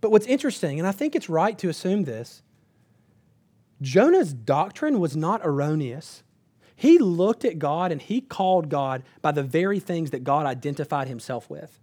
But 0.00 0.10
what's 0.10 0.26
interesting, 0.26 0.78
and 0.78 0.86
I 0.86 0.92
think 0.92 1.14
it's 1.14 1.28
right 1.28 1.58
to 1.58 1.68
assume 1.68 2.04
this, 2.04 2.42
Jonah's 3.80 4.32
doctrine 4.32 5.00
was 5.00 5.16
not 5.16 5.40
erroneous. 5.44 6.22
He 6.76 6.98
looked 6.98 7.44
at 7.44 7.58
God 7.58 7.90
and 7.90 8.00
he 8.00 8.20
called 8.20 8.68
God 8.68 9.02
by 9.22 9.32
the 9.32 9.42
very 9.42 9.80
things 9.80 10.10
that 10.10 10.22
God 10.22 10.46
identified 10.46 11.08
himself 11.08 11.48
with. 11.48 11.80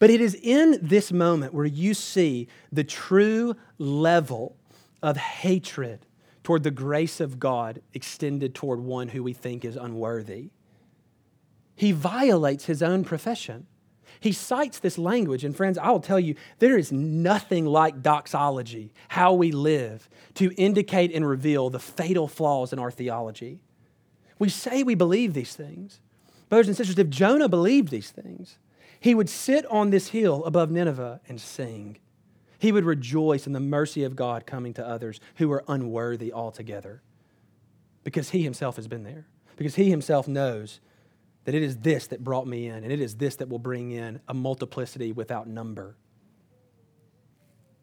But 0.00 0.10
it 0.10 0.20
is 0.20 0.34
in 0.34 0.78
this 0.82 1.12
moment 1.12 1.54
where 1.54 1.64
you 1.64 1.94
see 1.94 2.48
the 2.72 2.84
true 2.84 3.54
level 3.78 4.56
of 5.02 5.16
hatred 5.16 6.04
toward 6.42 6.64
the 6.64 6.70
grace 6.70 7.20
of 7.20 7.38
God 7.38 7.80
extended 7.94 8.54
toward 8.54 8.80
one 8.80 9.08
who 9.08 9.22
we 9.22 9.32
think 9.32 9.64
is 9.64 9.76
unworthy. 9.76 10.50
He 11.76 11.92
violates 11.92 12.66
his 12.66 12.82
own 12.82 13.04
profession. 13.04 13.66
He 14.20 14.32
cites 14.32 14.78
this 14.78 14.98
language, 14.98 15.44
and 15.44 15.56
friends, 15.56 15.78
I 15.78 15.90
will 15.90 16.00
tell 16.00 16.20
you, 16.20 16.34
there 16.58 16.78
is 16.78 16.92
nothing 16.92 17.66
like 17.66 18.02
doxology, 18.02 18.92
how 19.08 19.34
we 19.34 19.52
live, 19.52 20.08
to 20.34 20.52
indicate 20.56 21.12
and 21.12 21.26
reveal 21.26 21.70
the 21.70 21.78
fatal 21.78 22.28
flaws 22.28 22.72
in 22.72 22.78
our 22.78 22.90
theology. 22.90 23.60
We 24.38 24.48
say 24.48 24.82
we 24.82 24.94
believe 24.94 25.34
these 25.34 25.54
things. 25.54 26.00
Brothers 26.48 26.68
and 26.68 26.76
sisters, 26.76 26.98
if 26.98 27.08
Jonah 27.10 27.48
believed 27.48 27.90
these 27.90 28.10
things, 28.10 28.58
he 29.00 29.14
would 29.14 29.28
sit 29.28 29.66
on 29.66 29.90
this 29.90 30.08
hill 30.08 30.44
above 30.44 30.70
Nineveh 30.70 31.20
and 31.28 31.40
sing. 31.40 31.98
He 32.58 32.72
would 32.72 32.84
rejoice 32.84 33.46
in 33.46 33.52
the 33.52 33.60
mercy 33.60 34.04
of 34.04 34.16
God 34.16 34.46
coming 34.46 34.72
to 34.74 34.86
others 34.86 35.20
who 35.36 35.52
are 35.52 35.64
unworthy 35.68 36.32
altogether 36.32 37.02
because 38.04 38.30
he 38.30 38.42
himself 38.42 38.76
has 38.76 38.86
been 38.86 39.02
there, 39.02 39.26
because 39.56 39.74
he 39.74 39.90
himself 39.90 40.28
knows 40.28 40.80
that 41.44 41.54
it 41.54 41.62
is 41.62 41.76
this 41.78 42.06
that 42.08 42.22
brought 42.24 42.46
me 42.46 42.68
in, 42.68 42.84
and 42.84 42.92
it 42.92 43.00
is 43.00 43.16
this 43.16 43.36
that 43.36 43.48
will 43.48 43.58
bring 43.58 43.90
in 43.90 44.20
a 44.28 44.34
multiplicity 44.34 45.12
without 45.12 45.46
number. 45.46 45.96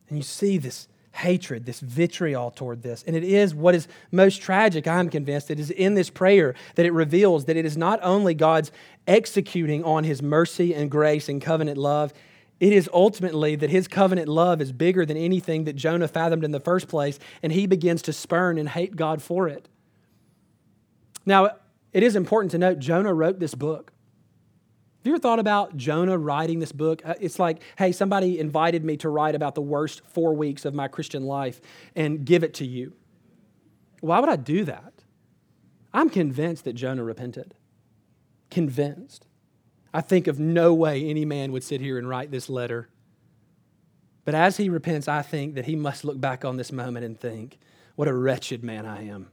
And 0.10 0.18
you 0.18 0.24
see 0.24 0.58
this 0.58 0.88
hatred, 1.14 1.66
this 1.66 1.80
vitriol 1.80 2.52
toward 2.52 2.82
this. 2.82 3.04
And 3.06 3.16
it 3.16 3.24
is 3.24 3.54
what 3.54 3.76
is 3.76 3.88
most 4.12 4.42
tragic, 4.42 4.88
I'm 4.88 5.10
convinced. 5.10 5.52
It 5.52 5.60
is 5.60 5.70
in 5.70 5.94
this 5.94 6.10
prayer 6.10 6.56
that 6.76 6.86
it 6.86 6.92
reveals 6.92 7.46
that 7.46 7.58
it 7.58 7.66
is 7.66 7.78
not 7.78 8.00
only 8.02 8.34
God's 8.34 8.72
executing 9.08 9.84
on 9.84 10.04
his 10.04 10.22
mercy 10.22 10.74
and 10.74 10.90
grace 10.90 11.28
and 11.30 11.42
covenant 11.42 11.78
love, 11.78 12.14
it 12.60 12.74
is 12.74 12.90
ultimately 12.94 13.56
that 13.56 13.70
his 13.70 13.88
covenant 13.88 14.28
love 14.28 14.62
is 14.62 14.72
bigger 14.72 15.06
than 15.06 15.18
anything 15.18 15.66
that 15.66 15.76
Jonah 15.76 16.08
fathomed 16.08 16.44
in 16.44 16.52
the 16.52 16.60
first 16.60 16.88
place, 16.88 17.20
and 17.42 17.52
he 17.52 17.66
begins 17.66 18.04
to 18.04 18.14
spurn 18.14 18.58
and 18.58 18.70
hate 18.70 18.96
God 18.96 19.22
for 19.22 19.48
it. 19.48 19.68
Now, 21.26 21.52
it 21.94 22.04
is 22.04 22.16
important 22.16 22.52
to 22.52 22.58
note 22.58 22.80
Jonah 22.80 23.14
wrote 23.14 23.40
this 23.40 23.56
book. 23.56 23.92
Have 25.00 25.08
you 25.08 25.14
ever 25.14 25.20
thought 25.20 25.40
about 25.40 25.76
Jonah 25.76 26.18
writing 26.18 26.60
this 26.60 26.72
book? 26.72 27.02
Uh, 27.04 27.16
it's 27.20 27.40
like, 27.40 27.62
hey, 27.78 27.92
somebody 27.92 28.40
invited 28.40 28.86
me 28.86 28.98
to 28.98 29.10
write 29.10 29.34
about 29.34 29.56
the 29.56 29.62
worst 29.62 30.02
four 30.06 30.36
weeks 30.36 30.64
of 30.64 30.76
my 30.76 30.88
Christian 30.88 31.26
life 31.26 31.60
and 31.96 32.24
give 32.24 32.44
it 32.44 32.54
to 32.56 32.66
you. 32.68 32.94
Why 34.02 34.20
would 34.20 34.30
I 34.30 34.36
do 34.36 34.64
that? 34.66 34.94
I'm 35.92 36.10
convinced 36.10 36.66
that 36.66 36.74
Jonah 36.74 37.04
repented. 37.04 37.56
Convinced. 38.52 39.28
I 39.92 40.02
think 40.02 40.28
of 40.28 40.40
no 40.40 40.74
way 40.74 41.04
any 41.04 41.26
man 41.26 41.52
would 41.52 41.64
sit 41.64 41.82
here 41.82 41.98
and 41.98 42.08
write 42.08 42.30
this 42.30 42.48
letter. 42.48 42.90
But 44.24 44.36
as 44.36 44.58
he 44.58 44.70
repents, 44.70 45.08
I 45.08 45.24
think 45.24 45.56
that 45.56 45.66
he 45.66 45.76
must 45.76 46.06
look 46.06 46.22
back 46.22 46.46
on 46.46 46.58
this 46.58 46.72
moment 46.72 47.06
and 47.06 47.20
think, 47.20 47.58
what 47.96 48.08
a 48.08 48.14
wretched 48.14 48.64
man 48.64 48.86
I 48.86 49.08
am 49.08 49.32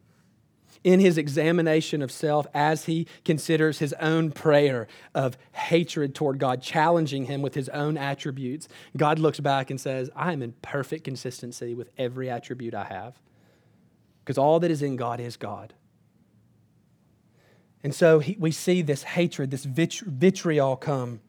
in 0.84 1.00
his 1.00 1.18
examination 1.18 2.02
of 2.02 2.10
self 2.10 2.46
as 2.54 2.84
he 2.84 3.06
considers 3.24 3.78
his 3.78 3.92
own 3.94 4.30
prayer 4.30 4.86
of 5.14 5.36
hatred 5.52 6.14
toward 6.14 6.38
God, 6.38 6.62
challenging 6.62 7.26
him 7.26 7.42
with 7.42 7.54
his 7.54 7.68
own 7.70 7.96
attributes, 7.96 8.68
God 8.96 9.18
looks 9.18 9.40
back 9.40 9.70
and 9.70 9.80
says, 9.80 10.10
I 10.14 10.32
am 10.32 10.42
in 10.42 10.52
perfect 10.62 11.04
consistency 11.04 11.74
with 11.74 11.90
every 11.98 12.30
attribute 12.30 12.74
I 12.74 12.84
have. 12.84 13.18
Because 14.24 14.38
all 14.38 14.60
that 14.60 14.70
is 14.70 14.82
in 14.82 14.96
God 14.96 15.20
is 15.20 15.36
God. 15.36 15.74
And 17.82 17.94
so 17.94 18.18
he, 18.18 18.36
we 18.38 18.50
see 18.50 18.82
this 18.82 19.02
hatred, 19.02 19.50
this 19.50 19.64
vitriol 19.64 20.76
come. 20.76 21.20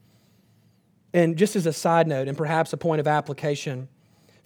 And 1.13 1.37
just 1.37 1.55
as 1.55 1.65
a 1.65 1.73
side 1.73 2.07
note, 2.07 2.27
and 2.27 2.37
perhaps 2.37 2.73
a 2.73 2.77
point 2.77 2.99
of 2.99 3.07
application, 3.07 3.87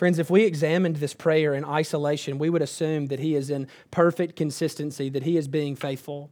Friends, 0.04 0.20
if 0.20 0.30
we 0.30 0.44
examined 0.44 0.98
this 0.98 1.14
prayer 1.14 1.54
in 1.54 1.64
isolation, 1.64 2.38
we 2.38 2.50
would 2.50 2.62
assume 2.62 3.06
that 3.06 3.22
he 3.22 3.38
is 3.38 3.50
in 3.50 3.70
perfect 3.90 4.36
consistency, 4.36 5.08
that 5.08 5.24
he 5.24 5.38
is 5.38 5.48
being 5.48 5.78
faithful. 5.78 6.30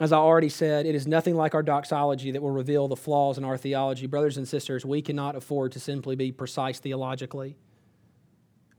As 0.00 0.12
I 0.12 0.18
already 0.18 0.50
said, 0.50 0.84
it 0.84 0.94
is 0.94 1.06
nothing 1.06 1.34
like 1.34 1.54
our 1.54 1.62
doxology 1.62 2.30
that 2.32 2.42
will 2.42 2.50
reveal 2.50 2.88
the 2.88 2.94
flaws 2.94 3.38
in 3.38 3.44
our 3.46 3.56
theology. 3.56 4.06
Brothers 4.06 4.36
and 4.36 4.46
sisters, 4.46 4.84
we 4.84 5.00
cannot 5.00 5.34
afford 5.34 5.72
to 5.72 5.80
simply 5.80 6.14
be 6.14 6.30
precise 6.30 6.78
theologically. 6.78 7.56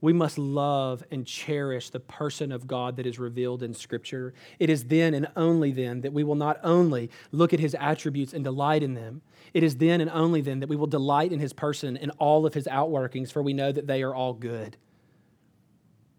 We 0.00 0.12
must 0.14 0.38
love 0.38 1.04
and 1.10 1.26
cherish 1.26 1.90
the 1.90 2.00
person 2.00 2.52
of 2.52 2.66
God 2.66 2.96
that 2.96 3.06
is 3.06 3.18
revealed 3.18 3.62
in 3.62 3.74
Scripture. 3.74 4.32
It 4.58 4.70
is 4.70 4.84
then 4.84 5.12
and 5.12 5.28
only 5.36 5.72
then 5.72 6.00
that 6.00 6.12
we 6.12 6.24
will 6.24 6.36
not 6.36 6.58
only 6.62 7.10
look 7.32 7.52
at 7.52 7.60
his 7.60 7.76
attributes 7.78 8.32
and 8.32 8.42
delight 8.42 8.82
in 8.82 8.94
them, 8.94 9.20
it 9.52 9.62
is 9.62 9.76
then 9.76 10.00
and 10.00 10.10
only 10.10 10.40
then 10.40 10.60
that 10.60 10.68
we 10.68 10.76
will 10.76 10.86
delight 10.86 11.32
in 11.32 11.38
his 11.38 11.52
person 11.52 11.96
and 11.96 12.12
all 12.18 12.46
of 12.46 12.54
his 12.54 12.66
outworkings, 12.66 13.30
for 13.30 13.42
we 13.42 13.52
know 13.52 13.72
that 13.72 13.86
they 13.86 14.02
are 14.02 14.14
all 14.14 14.32
good. 14.32 14.76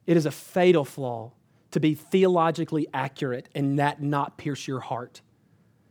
It 0.06 0.18
is 0.18 0.26
a 0.26 0.32
fatal 0.32 0.86
flaw 0.86 1.32
to 1.72 1.80
be 1.80 1.96
theologically 1.96 2.88
accurate 2.94 3.50
and 3.56 3.80
that 3.80 4.02
not 4.02 4.38
pierce 4.38 4.68
your 4.68 4.82
heart. 4.82 5.22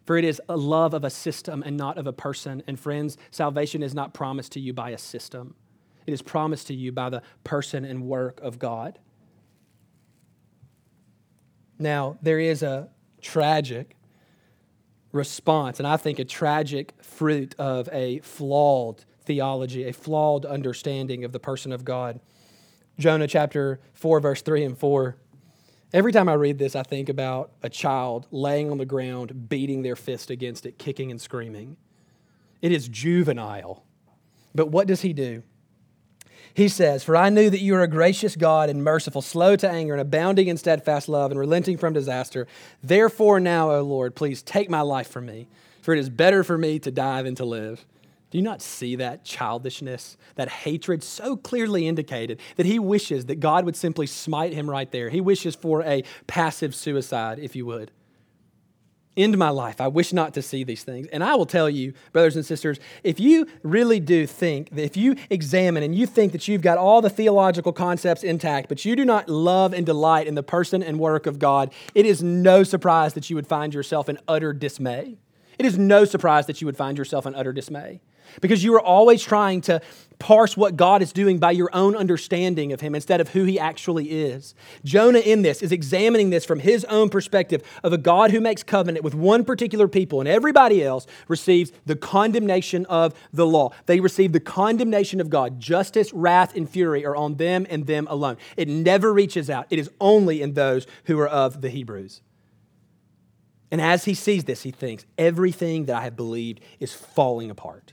For 0.04 0.16
it 0.16 0.24
is 0.24 0.40
a 0.48 0.56
love 0.56 0.94
of 0.94 1.04
a 1.04 1.10
system 1.10 1.62
and 1.64 1.76
not 1.76 1.98
of 1.98 2.06
a 2.06 2.12
person. 2.12 2.62
And 2.66 2.78
friends, 2.78 3.16
salvation 3.30 3.82
is 3.82 3.94
not 3.94 4.14
promised 4.14 4.52
to 4.52 4.60
you 4.60 4.72
by 4.72 4.90
a 4.90 4.98
system. 4.98 5.54
It 6.06 6.12
is 6.12 6.22
promised 6.22 6.66
to 6.68 6.74
you 6.74 6.92
by 6.92 7.10
the 7.10 7.22
person 7.44 7.84
and 7.84 8.04
work 8.04 8.40
of 8.40 8.58
God. 8.58 8.98
Now, 11.78 12.18
there 12.20 12.38
is 12.38 12.62
a 12.62 12.90
tragic 13.22 13.96
response, 15.12 15.78
and 15.78 15.86
I 15.88 15.96
think 15.96 16.18
a 16.18 16.24
tragic 16.24 16.92
fruit 17.02 17.54
of 17.58 17.88
a 17.90 18.20
flawed 18.20 19.04
theology, 19.24 19.88
a 19.88 19.92
flawed 19.92 20.44
understanding 20.44 21.24
of 21.24 21.32
the 21.32 21.40
person 21.40 21.72
of 21.72 21.84
God. 21.84 22.20
Jonah 22.98 23.26
chapter 23.26 23.80
4, 23.94 24.20
verse 24.20 24.42
3 24.42 24.64
and 24.64 24.78
4. 24.78 25.16
Every 25.92 26.12
time 26.12 26.28
I 26.28 26.34
read 26.34 26.58
this, 26.58 26.76
I 26.76 26.82
think 26.82 27.08
about 27.08 27.52
a 27.62 27.68
child 27.68 28.26
laying 28.30 28.70
on 28.70 28.78
the 28.78 28.84
ground, 28.84 29.48
beating 29.48 29.82
their 29.82 29.96
fist 29.96 30.30
against 30.30 30.66
it, 30.66 30.78
kicking 30.78 31.10
and 31.10 31.20
screaming. 31.20 31.76
It 32.62 32.72
is 32.72 32.88
juvenile. 32.88 33.84
But 34.54 34.68
what 34.68 34.86
does 34.86 35.00
he 35.00 35.12
do? 35.12 35.42
He 36.54 36.68
says, 36.68 37.04
For 37.04 37.16
I 37.16 37.30
knew 37.30 37.50
that 37.50 37.60
you 37.60 37.74
are 37.76 37.82
a 37.82 37.88
gracious 37.88 38.36
God 38.36 38.70
and 38.70 38.82
merciful, 38.82 39.22
slow 39.22 39.56
to 39.56 39.68
anger, 39.68 39.94
and 39.94 40.00
abounding 40.00 40.48
in 40.48 40.56
steadfast 40.56 41.08
love, 41.08 41.30
and 41.30 41.38
relenting 41.38 41.76
from 41.76 41.92
disaster. 41.92 42.46
Therefore, 42.82 43.40
now, 43.40 43.70
O 43.70 43.82
Lord, 43.82 44.14
please 44.14 44.42
take 44.42 44.68
my 44.68 44.80
life 44.80 45.08
from 45.08 45.26
me, 45.26 45.48
for 45.82 45.94
it 45.94 45.98
is 45.98 46.10
better 46.10 46.42
for 46.42 46.58
me 46.58 46.78
to 46.80 46.90
die 46.90 47.22
than 47.22 47.34
to 47.36 47.44
live. 47.44 47.84
Do 48.30 48.38
you 48.38 48.42
not 48.42 48.62
see 48.62 48.96
that 48.96 49.24
childishness, 49.24 50.16
that 50.36 50.48
hatred 50.48 51.02
so 51.02 51.36
clearly 51.36 51.88
indicated 51.88 52.40
that 52.56 52.66
he 52.66 52.78
wishes 52.78 53.26
that 53.26 53.40
God 53.40 53.64
would 53.64 53.74
simply 53.74 54.06
smite 54.06 54.52
him 54.52 54.70
right 54.70 54.90
there? 54.90 55.08
He 55.08 55.20
wishes 55.20 55.56
for 55.56 55.82
a 55.82 56.04
passive 56.28 56.74
suicide, 56.74 57.40
if 57.40 57.56
you 57.56 57.66
would 57.66 57.90
end 59.16 59.36
my 59.36 59.50
life. 59.50 59.80
I 59.80 59.88
wish 59.88 60.12
not 60.12 60.34
to 60.34 60.42
see 60.42 60.64
these 60.64 60.84
things. 60.84 61.06
And 61.08 61.22
I 61.22 61.34
will 61.34 61.46
tell 61.46 61.68
you, 61.68 61.92
brothers 62.12 62.36
and 62.36 62.46
sisters, 62.46 62.78
if 63.02 63.18
you 63.18 63.46
really 63.62 64.00
do 64.00 64.26
think 64.26 64.70
that 64.70 64.84
if 64.84 64.96
you 64.96 65.16
examine 65.30 65.82
and 65.82 65.94
you 65.94 66.06
think 66.06 66.32
that 66.32 66.48
you've 66.48 66.62
got 66.62 66.78
all 66.78 67.00
the 67.02 67.10
theological 67.10 67.72
concepts 67.72 68.22
intact, 68.22 68.68
but 68.68 68.84
you 68.84 68.96
do 68.96 69.04
not 69.04 69.28
love 69.28 69.72
and 69.72 69.84
delight 69.84 70.26
in 70.26 70.34
the 70.34 70.42
person 70.42 70.82
and 70.82 70.98
work 70.98 71.26
of 71.26 71.38
God, 71.38 71.72
it 71.94 72.06
is 72.06 72.22
no 72.22 72.62
surprise 72.62 73.14
that 73.14 73.28
you 73.30 73.36
would 73.36 73.46
find 73.46 73.74
yourself 73.74 74.08
in 74.08 74.18
utter 74.28 74.52
dismay. 74.52 75.16
It 75.60 75.66
is 75.66 75.76
no 75.76 76.06
surprise 76.06 76.46
that 76.46 76.62
you 76.62 76.66
would 76.66 76.76
find 76.78 76.96
yourself 76.96 77.26
in 77.26 77.34
utter 77.34 77.52
dismay. 77.52 78.00
because 78.40 78.62
you 78.62 78.74
are 78.74 78.80
always 78.80 79.22
trying 79.22 79.60
to 79.62 79.80
parse 80.18 80.56
what 80.56 80.76
God 80.76 81.00
is 81.00 81.12
doing 81.12 81.38
by 81.38 81.50
your 81.50 81.70
own 81.72 81.96
understanding 81.96 82.72
of 82.72 82.80
him 82.80 82.94
instead 82.94 83.20
of 83.20 83.30
who 83.30 83.44
he 83.44 83.58
actually 83.58 84.10
is. 84.10 84.54
Jonah, 84.84 85.20
in 85.20 85.42
this, 85.42 85.62
is 85.62 85.72
examining 85.72 86.30
this 86.30 86.44
from 86.44 86.60
his 86.60 86.84
own 86.86 87.08
perspective 87.08 87.62
of 87.82 87.92
a 87.92 87.98
God 87.98 88.30
who 88.30 88.40
makes 88.40 88.62
covenant 88.62 89.02
with 89.02 89.14
one 89.14 89.44
particular 89.44 89.88
people, 89.88 90.20
and 90.20 90.28
everybody 90.28 90.84
else 90.84 91.06
receives 91.26 91.72
the 91.86 91.96
condemnation 91.96 92.84
of 92.86 93.14
the 93.32 93.46
law. 93.46 93.70
They 93.86 94.00
receive 94.00 94.32
the 94.32 94.40
condemnation 94.40 95.20
of 95.20 95.30
God. 95.30 95.58
Justice, 95.58 96.12
wrath, 96.12 96.54
and 96.54 96.68
fury 96.68 97.04
are 97.04 97.16
on 97.16 97.36
them 97.36 97.66
and 97.70 97.86
them 97.86 98.06
alone. 98.10 98.36
It 98.56 98.68
never 98.68 99.12
reaches 99.12 99.48
out, 99.48 99.66
it 99.70 99.78
is 99.78 99.90
only 100.00 100.42
in 100.42 100.52
those 100.52 100.86
who 101.04 101.18
are 101.18 101.28
of 101.28 101.62
the 101.62 101.70
Hebrews. 101.70 102.20
And 103.70 103.80
as 103.80 104.04
he 104.04 104.14
sees 104.14 104.44
this, 104.44 104.62
he 104.62 104.70
thinks, 104.70 105.06
everything 105.16 105.86
that 105.86 105.96
I 105.96 106.02
have 106.02 106.16
believed 106.16 106.60
is 106.80 106.92
falling 106.92 107.50
apart. 107.50 107.92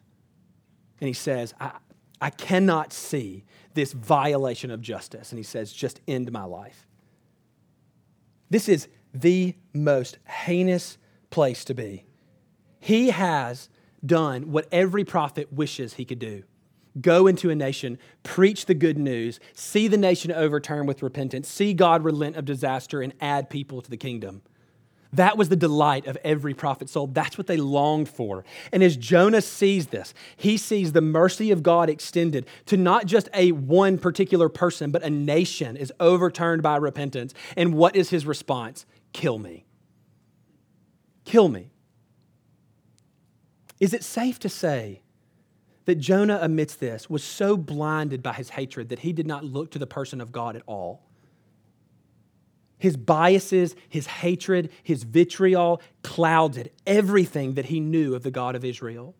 And 0.99 1.07
he 1.07 1.13
says, 1.13 1.53
I, 1.59 1.71
I 2.19 2.31
cannot 2.31 2.91
see 2.91 3.45
this 3.75 3.93
violation 3.93 4.71
of 4.71 4.81
justice. 4.81 5.31
And 5.31 5.37
he 5.37 5.43
says, 5.43 5.71
just 5.71 6.01
end 6.07 6.31
my 6.31 6.43
life. 6.43 6.87
This 8.49 8.67
is 8.67 8.87
the 9.13 9.55
most 9.73 10.17
heinous 10.25 10.97
place 11.29 11.63
to 11.65 11.73
be. 11.73 12.05
He 12.79 13.09
has 13.09 13.69
done 14.05 14.51
what 14.51 14.67
every 14.71 15.03
prophet 15.03 15.51
wishes 15.51 15.95
he 15.95 16.05
could 16.05 16.19
do 16.19 16.43
go 17.01 17.27
into 17.27 17.49
a 17.51 17.55
nation, 17.55 17.99
preach 18.23 18.65
the 18.65 18.73
good 18.73 18.97
news, 18.97 19.39
see 19.53 19.87
the 19.87 19.97
nation 19.97 20.31
overturn 20.31 20.87
with 20.87 21.03
repentance, 21.03 21.47
see 21.47 21.73
God 21.73 22.03
relent 22.03 22.35
of 22.35 22.45
disaster, 22.45 23.01
and 23.01 23.13
add 23.21 23.51
people 23.51 23.81
to 23.81 23.89
the 23.89 23.97
kingdom. 23.97 24.41
That 25.17 25.35
was 25.35 25.49
the 25.49 25.55
delight 25.55 26.05
of 26.05 26.15
every 26.23 26.53
prophet's 26.53 26.91
soul. 26.91 27.07
That's 27.07 27.37
what 27.37 27.47
they 27.47 27.57
longed 27.57 28.07
for. 28.07 28.45
And 28.71 28.83
as 28.83 28.95
Jonah 28.95 29.41
sees 29.41 29.87
this, 29.87 30.13
he 30.35 30.57
sees 30.57 30.91
the 30.91 31.01
mercy 31.01 31.51
of 31.51 31.63
God 31.63 31.89
extended 31.89 32.45
to 32.67 32.77
not 32.77 33.07
just 33.07 33.27
a 33.33 33.51
one 33.51 33.97
particular 33.97 34.47
person, 34.47 34.91
but 34.91 35.01
a 35.01 35.09
nation 35.09 35.75
is 35.75 35.91
overturned 35.99 36.61
by 36.61 36.75
repentance. 36.75 37.33
And 37.55 37.73
what 37.73 37.95
is 37.95 38.11
his 38.11 38.27
response? 38.27 38.85
Kill 39.11 39.39
me. 39.39 39.65
Kill 41.25 41.49
me. 41.49 41.71
Is 43.79 43.93
it 43.93 44.03
safe 44.03 44.37
to 44.39 44.49
say 44.49 45.01
that 45.85 45.95
Jonah, 45.95 46.39
amidst 46.43 46.79
this, 46.79 47.09
was 47.09 47.23
so 47.23 47.57
blinded 47.57 48.21
by 48.21 48.33
his 48.33 48.51
hatred 48.51 48.89
that 48.89 48.99
he 48.99 49.13
did 49.13 49.25
not 49.25 49.43
look 49.43 49.71
to 49.71 49.79
the 49.79 49.87
person 49.87 50.21
of 50.21 50.31
God 50.31 50.55
at 50.55 50.63
all? 50.67 51.06
His 52.77 52.95
biases, 52.95 53.75
his 53.89 54.07
hatred, 54.07 54.69
his 54.83 55.03
vitriol 55.03 55.81
clouded 56.03 56.71
everything 56.85 57.55
that 57.55 57.65
he 57.65 57.79
knew 57.79 58.13
of 58.13 58.23
the 58.23 58.31
God 58.31 58.55
of 58.55 58.63
Israel. 58.63 59.15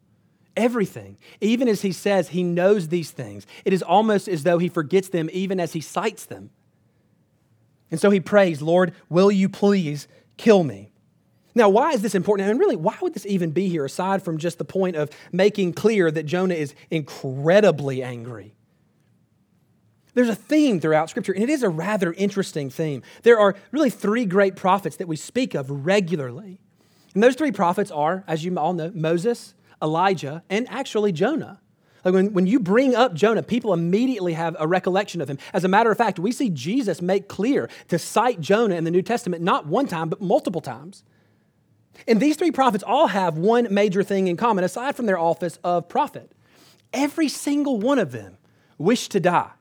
Everything. 0.56 1.18
Even 1.42 1.68
as 1.68 1.82
he 1.82 1.92
says 1.92 2.30
he 2.30 2.44
knows 2.44 2.88
these 2.88 3.12
things, 3.12 3.46
it 3.66 3.74
is 3.74 3.82
almost 3.82 4.28
as 4.28 4.44
though 4.44 4.58
he 4.58 4.70
forgets 4.70 5.10
them 5.10 5.30
even 5.34 5.60
as 5.60 5.74
he 5.74 5.82
cites 5.82 6.26
them. 6.26 6.52
And 7.90 8.00
so 8.00 8.10
he 8.10 8.20
prays, 8.20 8.62
Lord, 8.62 8.94
will 9.10 9.32
you 9.32 9.50
please 9.50 10.08
kill 10.36 10.64
me? 10.64 10.92
Now, 11.56 11.70
why 11.70 11.94
is 11.94 12.04
this 12.04 12.14
important? 12.14 12.50
And 12.50 12.60
really, 12.60 12.76
why 12.76 12.96
would 13.02 13.16
this 13.16 13.26
even 13.26 13.50
be 13.50 13.68
here 13.70 13.86
aside 13.86 14.22
from 14.22 14.38
just 14.38 14.60
the 14.60 14.66
point 14.66 14.96
of 14.96 15.10
making 15.32 15.74
clear 15.74 16.12
that 16.12 16.28
Jonah 16.28 16.54
is 16.54 16.76
incredibly 16.92 18.04
angry? 18.04 18.54
There's 20.18 20.30
a 20.30 20.36
theme 20.36 20.80
throughout 20.80 21.12
Scripture, 21.12 21.32
and 21.32 21.44
it 21.44 21.50
is 21.52 21.62
a 21.62 21.70
rather 21.70 22.12
interesting 22.12 22.72
theme. 22.72 23.04
There 23.22 23.40
are 23.40 23.54
really 23.72 23.92
three 23.92 24.26
great 24.26 24.56
prophets 24.56 24.96
that 24.96 25.08
we 25.08 25.16
speak 25.16 25.54
of 25.54 25.70
regularly. 25.70 26.60
And 27.14 27.22
those 27.22 27.36
three 27.36 27.52
prophets 27.52 27.92
are, 27.92 28.24
as 28.26 28.44
you 28.44 28.58
all 28.58 28.74
know, 28.74 28.92
Moses, 28.96 29.54
Elijah, 29.80 30.42
and 30.50 30.68
actually 30.72 31.12
Jonah. 31.12 31.62
Like 32.04 32.16
when, 32.16 32.34
when 32.34 32.48
you 32.48 32.60
bring 32.60 32.96
up 32.96 33.14
Jonah, 33.14 33.44
people 33.44 33.74
immediately 33.74 34.34
have 34.34 34.56
a 34.60 34.66
recollection 34.66 35.22
of 35.22 35.30
him. 35.30 35.38
As 35.54 35.64
a 35.64 35.68
matter 35.68 35.92
of 35.92 36.00
fact, 36.00 36.18
we 36.18 36.32
see 36.32 36.50
Jesus 36.50 37.00
make 37.00 37.28
clear 37.28 37.70
to 37.90 38.00
cite 38.00 38.42
Jonah 38.42 38.74
in 38.74 38.86
the 38.86 38.92
New 38.92 39.04
Testament 39.04 39.44
not 39.44 39.68
one 39.68 39.86
time, 39.86 40.10
but 40.10 40.20
multiple 40.20 40.62
times. 40.62 41.04
And 42.08 42.20
these 42.20 42.38
three 42.38 42.50
prophets 42.50 42.84
all 42.84 43.06
have 43.06 43.38
one 43.38 43.72
major 43.72 44.02
thing 44.02 44.26
in 44.26 44.36
common, 44.36 44.64
aside 44.64 44.96
from 44.96 45.06
their 45.06 45.20
office 45.20 45.60
of 45.64 45.88
prophet. 45.88 46.32
Every 46.92 47.30
single 47.30 47.80
one 47.80 48.00
of 48.00 48.12
them 48.12 48.40
wished 48.80 49.12
to 49.12 49.20
die. 49.20 49.52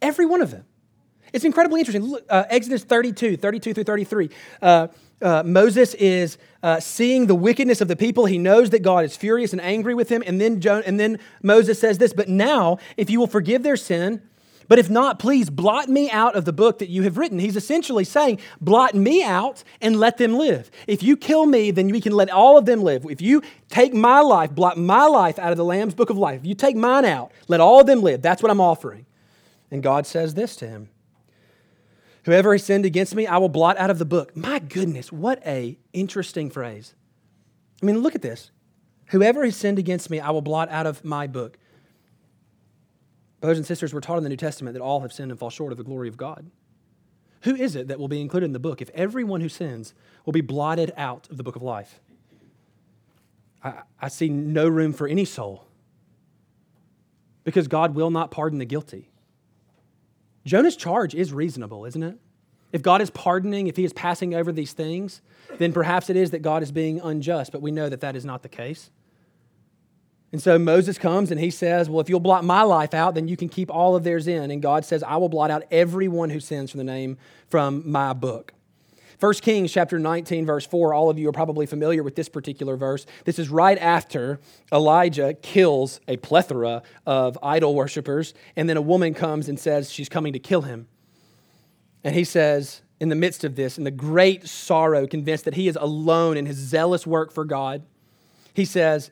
Every 0.00 0.26
one 0.26 0.42
of 0.42 0.50
them. 0.50 0.64
It's 1.32 1.44
incredibly 1.44 1.80
interesting. 1.80 2.04
Look, 2.04 2.24
uh, 2.28 2.44
Exodus 2.48 2.84
32, 2.84 3.36
32 3.36 3.74
through 3.74 3.84
33. 3.84 4.30
Uh, 4.62 4.88
uh, 5.20 5.42
Moses 5.44 5.94
is 5.94 6.38
uh, 6.62 6.80
seeing 6.80 7.26
the 7.26 7.34
wickedness 7.34 7.80
of 7.80 7.88
the 7.88 7.96
people. 7.96 8.26
He 8.26 8.38
knows 8.38 8.70
that 8.70 8.82
God 8.82 9.04
is 9.04 9.16
furious 9.16 9.52
and 9.52 9.60
angry 9.60 9.94
with 9.94 10.08
him. 10.08 10.22
And 10.26 10.40
then, 10.40 10.60
jo- 10.60 10.82
and 10.84 10.98
then 10.98 11.18
Moses 11.42 11.78
says 11.78 11.98
this 11.98 12.12
But 12.12 12.28
now, 12.28 12.78
if 12.96 13.10
you 13.10 13.18
will 13.18 13.26
forgive 13.26 13.62
their 13.62 13.76
sin, 13.76 14.22
but 14.68 14.78
if 14.78 14.90
not, 14.90 15.18
please 15.18 15.48
blot 15.48 15.88
me 15.88 16.10
out 16.10 16.36
of 16.36 16.44
the 16.44 16.52
book 16.52 16.78
that 16.78 16.90
you 16.90 17.02
have 17.02 17.16
written. 17.16 17.38
He's 17.38 17.56
essentially 17.56 18.04
saying, 18.04 18.38
blot 18.60 18.94
me 18.94 19.24
out 19.24 19.64
and 19.80 19.98
let 19.98 20.18
them 20.18 20.34
live. 20.34 20.70
If 20.86 21.02
you 21.02 21.16
kill 21.16 21.46
me, 21.46 21.70
then 21.70 21.88
we 21.88 22.02
can 22.02 22.12
let 22.12 22.28
all 22.30 22.58
of 22.58 22.66
them 22.66 22.82
live. 22.82 23.06
If 23.06 23.22
you 23.22 23.42
take 23.70 23.94
my 23.94 24.20
life, 24.20 24.50
blot 24.50 24.76
my 24.76 25.06
life 25.06 25.38
out 25.38 25.52
of 25.52 25.56
the 25.56 25.64
Lamb's 25.64 25.94
book 25.94 26.10
of 26.10 26.18
life, 26.18 26.40
if 26.40 26.46
you 26.46 26.54
take 26.54 26.76
mine 26.76 27.06
out, 27.06 27.32
let 27.48 27.60
all 27.60 27.80
of 27.80 27.86
them 27.86 28.02
live. 28.02 28.20
That's 28.20 28.42
what 28.42 28.50
I'm 28.50 28.60
offering. 28.60 29.06
And 29.70 29.82
God 29.82 30.06
says 30.06 30.34
this 30.34 30.56
to 30.56 30.68
him 30.68 30.88
Whoever 32.24 32.52
has 32.52 32.64
sinned 32.64 32.84
against 32.84 33.14
me, 33.14 33.26
I 33.26 33.38
will 33.38 33.48
blot 33.48 33.78
out 33.78 33.90
of 33.90 33.98
the 33.98 34.04
book. 34.04 34.36
My 34.36 34.58
goodness, 34.58 35.10
what 35.12 35.44
a 35.46 35.78
interesting 35.92 36.50
phrase. 36.50 36.94
I 37.82 37.86
mean, 37.86 37.98
look 38.00 38.14
at 38.14 38.22
this. 38.22 38.50
Whoever 39.06 39.44
has 39.44 39.56
sinned 39.56 39.78
against 39.78 40.10
me, 40.10 40.20
I 40.20 40.30
will 40.30 40.42
blot 40.42 40.68
out 40.70 40.86
of 40.86 41.04
my 41.04 41.26
book. 41.26 41.58
Brothers 43.40 43.58
and 43.58 43.66
sisters, 43.66 43.94
we're 43.94 44.00
taught 44.00 44.18
in 44.18 44.24
the 44.24 44.28
New 44.28 44.36
Testament 44.36 44.74
that 44.74 44.82
all 44.82 45.00
have 45.00 45.12
sinned 45.12 45.30
and 45.30 45.38
fall 45.38 45.48
short 45.48 45.72
of 45.72 45.78
the 45.78 45.84
glory 45.84 46.08
of 46.08 46.16
God. 46.16 46.50
Who 47.42 47.54
is 47.54 47.76
it 47.76 47.88
that 47.88 47.98
will 47.98 48.08
be 48.08 48.20
included 48.20 48.46
in 48.46 48.52
the 48.52 48.58
book 48.58 48.82
if 48.82 48.90
everyone 48.90 49.40
who 49.40 49.48
sins 49.48 49.94
will 50.26 50.32
be 50.32 50.40
blotted 50.40 50.92
out 50.96 51.30
of 51.30 51.36
the 51.36 51.44
book 51.44 51.56
of 51.56 51.62
life? 51.62 52.00
I, 53.62 53.82
I 54.00 54.08
see 54.08 54.28
no 54.28 54.68
room 54.68 54.92
for 54.92 55.06
any 55.06 55.24
soul 55.24 55.64
because 57.44 57.68
God 57.68 57.94
will 57.94 58.10
not 58.10 58.30
pardon 58.30 58.58
the 58.58 58.64
guilty. 58.64 59.08
Jonah's 60.48 60.76
charge 60.76 61.14
is 61.14 61.32
reasonable, 61.32 61.84
isn't 61.84 62.02
it? 62.02 62.16
If 62.72 62.82
God 62.82 63.00
is 63.00 63.10
pardoning, 63.10 63.66
if 63.66 63.76
he 63.76 63.84
is 63.84 63.92
passing 63.92 64.34
over 64.34 64.52
these 64.52 64.72
things, 64.72 65.20
then 65.58 65.72
perhaps 65.72 66.10
it 66.10 66.16
is 66.16 66.32
that 66.32 66.40
God 66.40 66.62
is 66.62 66.72
being 66.72 67.00
unjust, 67.00 67.52
but 67.52 67.62
we 67.62 67.70
know 67.70 67.88
that 67.88 68.00
that 68.00 68.16
is 68.16 68.24
not 68.24 68.42
the 68.42 68.48
case. 68.48 68.90
And 70.32 70.42
so 70.42 70.58
Moses 70.58 70.98
comes 70.98 71.30
and 71.30 71.40
he 71.40 71.50
says, 71.50 71.88
Well, 71.88 72.00
if 72.00 72.10
you'll 72.10 72.20
blot 72.20 72.44
my 72.44 72.62
life 72.62 72.92
out, 72.92 73.14
then 73.14 73.28
you 73.28 73.36
can 73.36 73.48
keep 73.48 73.70
all 73.70 73.96
of 73.96 74.04
theirs 74.04 74.26
in. 74.26 74.50
And 74.50 74.60
God 74.60 74.84
says, 74.84 75.02
I 75.02 75.16
will 75.16 75.30
blot 75.30 75.50
out 75.50 75.64
everyone 75.70 76.28
who 76.28 76.40
sins 76.40 76.70
from 76.70 76.78
the 76.78 76.84
name 76.84 77.16
from 77.48 77.90
my 77.90 78.12
book. 78.12 78.52
1 79.20 79.34
Kings 79.34 79.72
chapter 79.72 79.98
19, 79.98 80.46
verse 80.46 80.64
4, 80.64 80.94
all 80.94 81.10
of 81.10 81.18
you 81.18 81.28
are 81.28 81.32
probably 81.32 81.66
familiar 81.66 82.04
with 82.04 82.14
this 82.14 82.28
particular 82.28 82.76
verse. 82.76 83.04
This 83.24 83.40
is 83.40 83.48
right 83.48 83.76
after 83.78 84.38
Elijah 84.72 85.34
kills 85.34 86.00
a 86.06 86.16
plethora 86.18 86.82
of 87.04 87.36
idol 87.42 87.74
worshippers, 87.74 88.32
and 88.54 88.68
then 88.68 88.76
a 88.76 88.82
woman 88.82 89.14
comes 89.14 89.48
and 89.48 89.58
says 89.58 89.90
she's 89.90 90.08
coming 90.08 90.32
to 90.34 90.38
kill 90.38 90.62
him. 90.62 90.86
And 92.04 92.14
he 92.14 92.22
says, 92.22 92.82
in 93.00 93.08
the 93.08 93.16
midst 93.16 93.42
of 93.42 93.56
this, 93.56 93.76
in 93.76 93.82
the 93.82 93.90
great 93.90 94.46
sorrow, 94.46 95.04
convinced 95.06 95.44
that 95.46 95.54
he 95.54 95.66
is 95.66 95.76
alone 95.80 96.36
in 96.36 96.46
his 96.46 96.56
zealous 96.56 97.04
work 97.04 97.32
for 97.32 97.44
God, 97.44 97.82
he 98.54 98.64
says, 98.64 99.10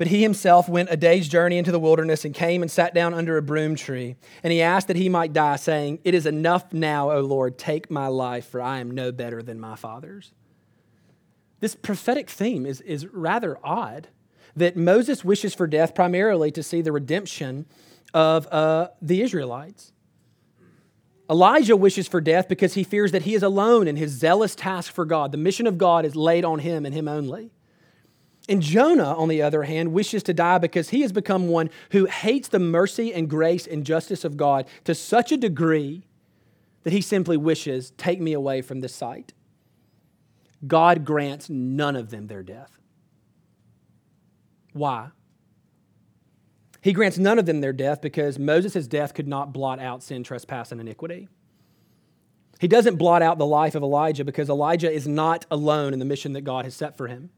but 0.00 0.06
he 0.06 0.22
himself 0.22 0.66
went 0.66 0.88
a 0.90 0.96
day's 0.96 1.28
journey 1.28 1.58
into 1.58 1.70
the 1.70 1.78
wilderness 1.78 2.24
and 2.24 2.34
came 2.34 2.62
and 2.62 2.70
sat 2.70 2.94
down 2.94 3.12
under 3.12 3.36
a 3.36 3.42
broom 3.42 3.74
tree. 3.74 4.16
And 4.42 4.50
he 4.50 4.62
asked 4.62 4.88
that 4.88 4.96
he 4.96 5.10
might 5.10 5.34
die, 5.34 5.56
saying, 5.56 5.98
It 6.04 6.14
is 6.14 6.24
enough 6.24 6.72
now, 6.72 7.10
O 7.10 7.20
Lord, 7.20 7.58
take 7.58 7.90
my 7.90 8.06
life, 8.06 8.46
for 8.46 8.62
I 8.62 8.78
am 8.78 8.90
no 8.90 9.12
better 9.12 9.42
than 9.42 9.60
my 9.60 9.76
fathers. 9.76 10.32
This 11.58 11.74
prophetic 11.74 12.30
theme 12.30 12.64
is, 12.64 12.80
is 12.80 13.08
rather 13.08 13.58
odd 13.62 14.08
that 14.56 14.74
Moses 14.74 15.22
wishes 15.22 15.52
for 15.52 15.66
death 15.66 15.94
primarily 15.94 16.50
to 16.52 16.62
see 16.62 16.80
the 16.80 16.92
redemption 16.92 17.66
of 18.14 18.46
uh, 18.46 18.88
the 19.02 19.20
Israelites. 19.20 19.92
Elijah 21.28 21.76
wishes 21.76 22.08
for 22.08 22.22
death 22.22 22.48
because 22.48 22.72
he 22.72 22.84
fears 22.84 23.12
that 23.12 23.22
he 23.24 23.34
is 23.34 23.42
alone 23.42 23.86
in 23.86 23.96
his 23.96 24.12
zealous 24.12 24.54
task 24.54 24.94
for 24.94 25.04
God. 25.04 25.30
The 25.30 25.36
mission 25.36 25.66
of 25.66 25.76
God 25.76 26.06
is 26.06 26.16
laid 26.16 26.46
on 26.46 26.60
him 26.60 26.86
and 26.86 26.94
him 26.94 27.06
only. 27.06 27.50
And 28.50 28.60
Jonah, 28.60 29.14
on 29.14 29.28
the 29.28 29.42
other 29.42 29.62
hand, 29.62 29.92
wishes 29.92 30.24
to 30.24 30.34
die 30.34 30.58
because 30.58 30.88
he 30.88 31.02
has 31.02 31.12
become 31.12 31.46
one 31.46 31.70
who 31.92 32.06
hates 32.06 32.48
the 32.48 32.58
mercy 32.58 33.14
and 33.14 33.30
grace 33.30 33.64
and 33.64 33.86
justice 33.86 34.24
of 34.24 34.36
God 34.36 34.66
to 34.82 34.92
such 34.92 35.30
a 35.30 35.36
degree 35.36 36.02
that 36.82 36.92
he 36.92 37.00
simply 37.00 37.36
wishes, 37.36 37.92
take 37.92 38.20
me 38.20 38.32
away 38.32 38.60
from 38.60 38.80
this 38.80 38.92
sight. 38.92 39.34
God 40.66 41.04
grants 41.04 41.48
none 41.48 41.94
of 41.94 42.10
them 42.10 42.26
their 42.26 42.42
death. 42.42 42.72
Why? 44.72 45.10
He 46.80 46.92
grants 46.92 47.18
none 47.18 47.38
of 47.38 47.46
them 47.46 47.60
their 47.60 47.72
death 47.72 48.00
because 48.00 48.36
Moses' 48.36 48.88
death 48.88 49.14
could 49.14 49.28
not 49.28 49.52
blot 49.52 49.78
out 49.78 50.02
sin, 50.02 50.24
trespass, 50.24 50.72
and 50.72 50.80
iniquity. 50.80 51.28
He 52.58 52.66
doesn't 52.66 52.96
blot 52.96 53.22
out 53.22 53.38
the 53.38 53.46
life 53.46 53.76
of 53.76 53.84
Elijah 53.84 54.24
because 54.24 54.48
Elijah 54.48 54.90
is 54.90 55.06
not 55.06 55.46
alone 55.52 55.92
in 55.92 56.00
the 56.00 56.04
mission 56.04 56.32
that 56.32 56.40
God 56.40 56.64
has 56.64 56.74
set 56.74 56.96
for 56.96 57.06
him. 57.06 57.30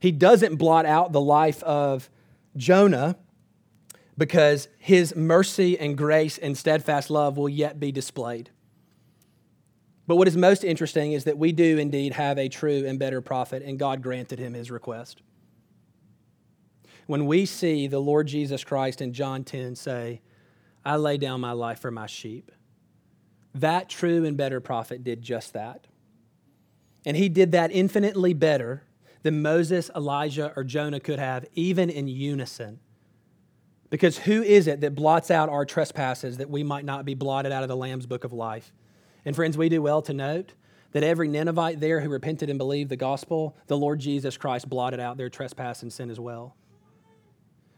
He 0.00 0.12
doesn't 0.12 0.56
blot 0.56 0.86
out 0.86 1.12
the 1.12 1.20
life 1.20 1.62
of 1.62 2.08
Jonah 2.56 3.16
because 4.16 4.68
his 4.78 5.14
mercy 5.14 5.78
and 5.78 5.96
grace 5.96 6.38
and 6.38 6.56
steadfast 6.56 7.08
love 7.10 7.36
will 7.36 7.48
yet 7.48 7.78
be 7.78 7.92
displayed. 7.92 8.50
But 10.06 10.16
what 10.16 10.26
is 10.26 10.36
most 10.36 10.64
interesting 10.64 11.12
is 11.12 11.24
that 11.24 11.38
we 11.38 11.52
do 11.52 11.78
indeed 11.78 12.14
have 12.14 12.38
a 12.38 12.48
true 12.48 12.84
and 12.86 12.98
better 12.98 13.20
prophet, 13.20 13.62
and 13.62 13.78
God 13.78 14.02
granted 14.02 14.38
him 14.38 14.54
his 14.54 14.70
request. 14.70 15.20
When 17.06 17.26
we 17.26 17.46
see 17.46 17.86
the 17.86 18.00
Lord 18.00 18.26
Jesus 18.26 18.64
Christ 18.64 19.00
in 19.00 19.12
John 19.12 19.44
10 19.44 19.76
say, 19.76 20.20
I 20.84 20.96
lay 20.96 21.18
down 21.18 21.40
my 21.40 21.52
life 21.52 21.78
for 21.80 21.90
my 21.90 22.06
sheep, 22.06 22.50
that 23.54 23.88
true 23.88 24.24
and 24.24 24.36
better 24.36 24.60
prophet 24.60 25.04
did 25.04 25.22
just 25.22 25.52
that. 25.52 25.86
And 27.04 27.16
he 27.16 27.28
did 27.28 27.52
that 27.52 27.70
infinitely 27.70 28.34
better 28.34 28.82
than 29.22 29.42
Moses, 29.42 29.90
Elijah, 29.94 30.52
or 30.56 30.64
Jonah 30.64 31.00
could 31.00 31.18
have, 31.18 31.46
even 31.54 31.90
in 31.90 32.08
unison. 32.08 32.80
Because 33.90 34.18
who 34.18 34.42
is 34.42 34.66
it 34.66 34.82
that 34.82 34.94
blots 34.94 35.30
out 35.30 35.48
our 35.48 35.64
trespasses 35.64 36.36
that 36.36 36.50
we 36.50 36.62
might 36.62 36.84
not 36.84 37.04
be 37.04 37.14
blotted 37.14 37.52
out 37.52 37.62
of 37.62 37.68
the 37.68 37.76
Lamb's 37.76 38.06
book 38.06 38.24
of 38.24 38.32
life? 38.32 38.72
And 39.24 39.34
friends, 39.34 39.56
we 39.56 39.68
do 39.68 39.82
well 39.82 40.02
to 40.02 40.12
note 40.12 40.52
that 40.92 41.02
every 41.02 41.28
Ninevite 41.28 41.80
there 41.80 42.00
who 42.00 42.08
repented 42.08 42.50
and 42.50 42.58
believed 42.58 42.90
the 42.90 42.96
gospel, 42.96 43.56
the 43.66 43.76
Lord 43.76 43.98
Jesus 43.98 44.36
Christ 44.36 44.68
blotted 44.68 45.00
out 45.00 45.16
their 45.16 45.28
trespass 45.28 45.82
and 45.82 45.92
sin 45.92 46.10
as 46.10 46.20
well. 46.20 46.56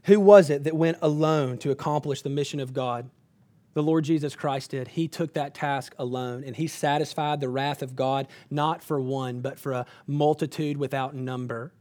Who 0.05 0.19
was 0.19 0.51
it 0.51 0.65
that 0.65 0.75
went 0.75 0.99
alone 1.03 1.59
to 1.59 1.71
accomplish 1.71 2.23
the 2.23 2.31
mission 2.31 2.61
of 2.61 2.73
God? 2.73 3.11
The 3.75 3.83
Lord 3.83 4.05
Jesus 4.05 4.35
Christ 4.35 4.73
did. 4.73 4.89
He 4.89 5.07
took 5.07 5.35
that 5.35 5.55
task 5.55 5.95
alone 5.99 6.43
and 6.45 6.57
he 6.57 6.67
satisfied 6.67 7.41
the 7.41 7.49
wrath 7.49 7.83
of 7.83 7.95
God, 7.95 8.27
not 8.51 8.83
for 8.83 9.01
one, 9.01 9.41
but 9.41 9.59
for 9.59 9.73
a 9.73 9.87
multitude 10.07 10.77
without 10.77 11.15
number. 11.15 11.73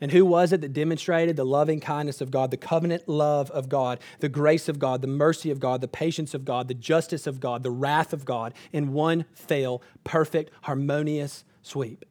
And 0.00 0.12
who 0.12 0.24
was 0.24 0.52
it 0.52 0.60
that 0.60 0.72
demonstrated 0.72 1.34
the 1.36 1.44
loving 1.44 1.80
kindness 1.80 2.20
of 2.20 2.30
God, 2.30 2.52
the 2.52 2.56
covenant 2.56 3.08
love 3.08 3.50
of 3.50 3.68
God, 3.68 3.98
the 4.20 4.28
grace 4.28 4.68
of 4.68 4.78
God, 4.78 5.02
the 5.02 5.08
mercy 5.08 5.50
of 5.50 5.58
God, 5.58 5.80
the 5.80 5.88
patience 5.88 6.34
of 6.34 6.44
God, 6.44 6.68
the 6.68 6.74
justice 6.74 7.26
of 7.26 7.40
God, 7.40 7.64
the 7.64 7.70
wrath 7.72 8.12
of 8.12 8.24
God 8.24 8.54
in 8.72 8.92
one 8.92 9.24
fell, 9.32 9.82
perfect, 10.04 10.52
harmonious 10.62 11.44
sweep? 11.62 12.04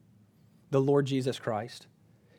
The 0.69 0.81
Lord 0.81 1.05
Jesus 1.05 1.39
Christ. 1.39 1.87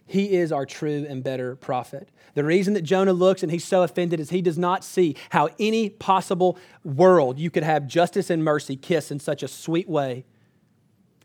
He 0.09 0.33
is 0.33 0.51
our 0.51 0.67
true 0.67 1.07
and 1.09 1.23
better 1.23 1.55
prophet. 1.55 2.09
The 2.35 2.45
reason 2.45 2.75
that 2.75 2.83
Jonah 2.83 3.13
looks 3.13 3.43
and 3.43 3.53
he's 3.53 3.65
so 3.65 3.83
offended 3.83 4.21
is 4.21 4.31
he 4.31 4.43
does 4.43 4.59
not 4.59 4.83
see 4.83 5.17
how 5.31 5.51
any 5.59 5.91
possible 5.91 6.59
world 6.83 7.39
you 7.39 7.51
could 7.51 7.63
have 7.63 7.87
justice 7.87 8.31
and 8.31 8.43
mercy 8.43 8.75
kiss 8.75 9.11
in 9.11 9.21
such 9.21 9.43
a 9.43 9.49
sweet 9.49 9.89
way. 9.89 10.25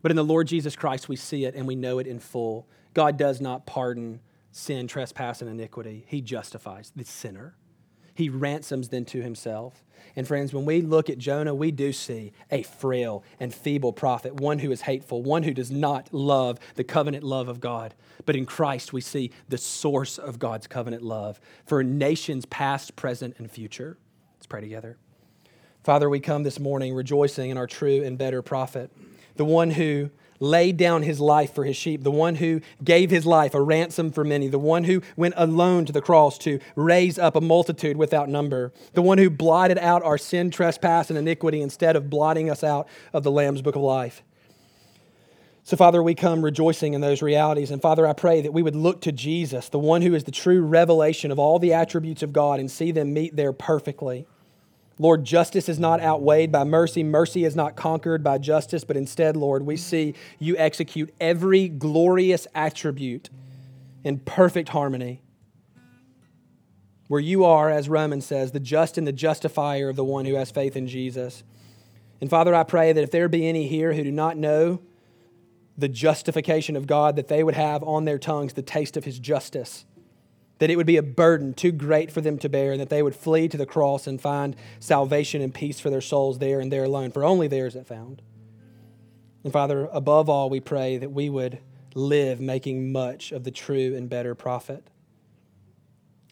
But 0.01 0.11
in 0.11 0.17
the 0.17 0.23
Lord 0.23 0.47
Jesus 0.47 0.75
Christ, 0.75 1.07
we 1.07 1.15
see 1.15 1.45
it 1.45 1.55
and 1.55 1.65
we 1.65 1.75
know 1.75 1.97
it 1.97 2.07
in 2.07 2.19
full. 2.19 2.67
God 2.93 3.17
does 3.17 3.39
not 3.39 3.65
pardon 3.65 4.19
sin, 4.51 4.87
trespass, 4.87 5.41
and 5.41 5.49
iniquity, 5.49 6.05
He 6.07 6.21
justifies 6.21 6.91
the 6.95 7.05
sinner. 7.05 7.55
He 8.13 8.29
ransoms 8.29 8.89
them 8.89 9.05
to 9.05 9.21
himself. 9.21 9.83
And 10.15 10.27
friends, 10.27 10.53
when 10.53 10.65
we 10.65 10.81
look 10.81 11.09
at 11.09 11.17
Jonah, 11.17 11.55
we 11.55 11.71
do 11.71 11.91
see 11.91 12.33
a 12.51 12.61
frail 12.61 13.23
and 13.39 13.53
feeble 13.53 13.93
prophet, 13.93 14.35
one 14.35 14.59
who 14.59 14.71
is 14.71 14.81
hateful, 14.81 15.23
one 15.23 15.43
who 15.43 15.53
does 15.53 15.71
not 15.71 16.13
love 16.13 16.59
the 16.75 16.83
covenant 16.83 17.23
love 17.23 17.47
of 17.47 17.59
God. 17.59 17.95
But 18.25 18.35
in 18.35 18.45
Christ, 18.45 18.93
we 18.93 19.01
see 19.01 19.31
the 19.49 19.57
source 19.57 20.19
of 20.19 20.37
God's 20.37 20.67
covenant 20.67 21.01
love 21.01 21.39
for 21.65 21.83
nations 21.83 22.45
past, 22.45 22.95
present, 22.95 23.35
and 23.39 23.49
future. 23.49 23.97
Let's 24.35 24.45
pray 24.45 24.61
together. 24.61 24.97
Father, 25.83 26.09
we 26.09 26.19
come 26.19 26.43
this 26.43 26.59
morning 26.59 26.93
rejoicing 26.93 27.49
in 27.49 27.57
our 27.57 27.67
true 27.67 28.03
and 28.03 28.17
better 28.17 28.41
prophet, 28.41 28.91
the 29.35 29.45
one 29.45 29.71
who 29.71 30.11
laid 30.43 30.75
down 30.77 31.03
his 31.03 31.19
life 31.19 31.55
for 31.55 31.63
his 31.63 31.77
sheep, 31.77 32.03
the 32.03 32.11
one 32.11 32.35
who 32.35 32.59
gave 32.83 33.09
his 33.09 33.25
life 33.25 33.53
a 33.53 33.61
ransom 33.61 34.11
for 34.11 34.23
many, 34.23 34.49
the 34.49 34.59
one 34.59 34.83
who 34.83 35.01
went 35.15 35.33
alone 35.37 35.85
to 35.85 35.93
the 35.93 36.01
cross 36.01 36.37
to 36.37 36.59
raise 36.75 37.17
up 37.17 37.35
a 37.35 37.41
multitude 37.41 37.95
without 37.95 38.27
number, 38.27 38.73
the 38.93 39.01
one 39.01 39.17
who 39.17 39.29
blotted 39.29 39.77
out 39.77 40.03
our 40.03 40.17
sin, 40.17 40.51
trespass, 40.51 41.09
and 41.09 41.17
iniquity 41.17 41.61
instead 41.61 41.95
of 41.95 42.09
blotting 42.09 42.49
us 42.49 42.63
out 42.63 42.87
of 43.13 43.23
the 43.23 43.31
Lamb's 43.31 43.61
book 43.61 43.75
of 43.75 43.81
life. 43.81 44.21
So, 45.65 45.77
Father, 45.77 46.03
we 46.03 46.13
come 46.13 46.43
rejoicing 46.43 46.93
in 46.93 46.99
those 46.99 47.21
realities. 47.21 47.71
And, 47.71 47.81
Father, 47.81 48.05
I 48.05 48.11
pray 48.11 48.41
that 48.41 48.51
we 48.51 48.61
would 48.61 48.75
look 48.75 48.99
to 49.01 49.13
Jesus, 49.13 49.69
the 49.69 49.79
one 49.79 50.01
who 50.01 50.13
is 50.13 50.25
the 50.25 50.31
true 50.31 50.61
revelation 50.61 51.31
of 51.31 51.39
all 51.39 51.57
the 51.57 51.71
attributes 51.71 52.21
of 52.21 52.33
God, 52.33 52.59
and 52.59 52.69
see 52.69 52.91
them 52.91 53.13
meet 53.13 53.37
there 53.37 53.53
perfectly. 53.53 54.27
Lord, 54.99 55.23
justice 55.23 55.69
is 55.69 55.79
not 55.79 56.01
outweighed 56.01 56.51
by 56.51 56.63
mercy. 56.63 57.03
Mercy 57.03 57.45
is 57.45 57.55
not 57.55 57.75
conquered 57.75 58.23
by 58.23 58.37
justice, 58.37 58.83
but 58.83 58.95
instead, 58.95 59.35
Lord, 59.35 59.65
we 59.65 59.75
see 59.75 60.13
you 60.39 60.55
execute 60.57 61.13
every 61.19 61.67
glorious 61.67 62.47
attribute 62.53 63.29
in 64.03 64.19
perfect 64.19 64.69
harmony. 64.69 65.21
Where 67.07 67.19
you 67.19 67.43
are, 67.43 67.69
as 67.69 67.89
Romans 67.89 68.25
says, 68.25 68.51
the 68.51 68.59
just 68.59 68.97
and 68.97 69.07
the 69.07 69.11
justifier 69.11 69.89
of 69.89 69.95
the 69.95 70.03
one 70.03 70.25
who 70.25 70.35
has 70.35 70.51
faith 70.51 70.75
in 70.75 70.87
Jesus. 70.87 71.43
And 72.21 72.29
Father, 72.29 72.53
I 72.53 72.63
pray 72.63 72.93
that 72.93 73.03
if 73.03 73.11
there 73.11 73.27
be 73.27 73.47
any 73.47 73.67
here 73.67 73.93
who 73.93 74.03
do 74.03 74.11
not 74.11 74.37
know 74.37 74.79
the 75.77 75.89
justification 75.89 76.75
of 76.75 76.85
God, 76.85 77.15
that 77.15 77.27
they 77.27 77.43
would 77.43 77.55
have 77.55 77.83
on 77.83 78.05
their 78.05 78.19
tongues 78.19 78.53
the 78.53 78.61
taste 78.61 78.95
of 78.95 79.05
his 79.05 79.17
justice 79.17 79.85
that 80.59 80.69
it 80.69 80.75
would 80.75 80.87
be 80.87 80.97
a 80.97 81.03
burden 81.03 81.53
too 81.53 81.71
great 81.71 82.11
for 82.11 82.21
them 82.21 82.37
to 82.39 82.49
bear, 82.49 82.71
and 82.71 82.79
that 82.79 82.89
they 82.89 83.03
would 83.03 83.15
flee 83.15 83.47
to 83.47 83.57
the 83.57 83.65
cross 83.65 84.07
and 84.07 84.21
find 84.21 84.55
salvation 84.79 85.41
and 85.41 85.53
peace 85.53 85.79
for 85.79 85.89
their 85.89 86.01
souls 86.01 86.39
there 86.39 86.59
and 86.59 86.71
there 86.71 86.83
alone, 86.83 87.11
for 87.11 87.23
only 87.23 87.47
there 87.47 87.65
is 87.65 87.75
it 87.75 87.87
found. 87.87 88.21
And 89.43 89.51
Father, 89.51 89.89
above 89.91 90.29
all, 90.29 90.49
we 90.49 90.59
pray 90.59 90.97
that 90.97 91.11
we 91.11 91.29
would 91.29 91.59
live 91.95 92.39
making 92.39 92.91
much 92.91 93.31
of 93.31 93.43
the 93.43 93.51
true 93.51 93.95
and 93.95 94.09
better 94.09 94.35
prophet. 94.35 94.83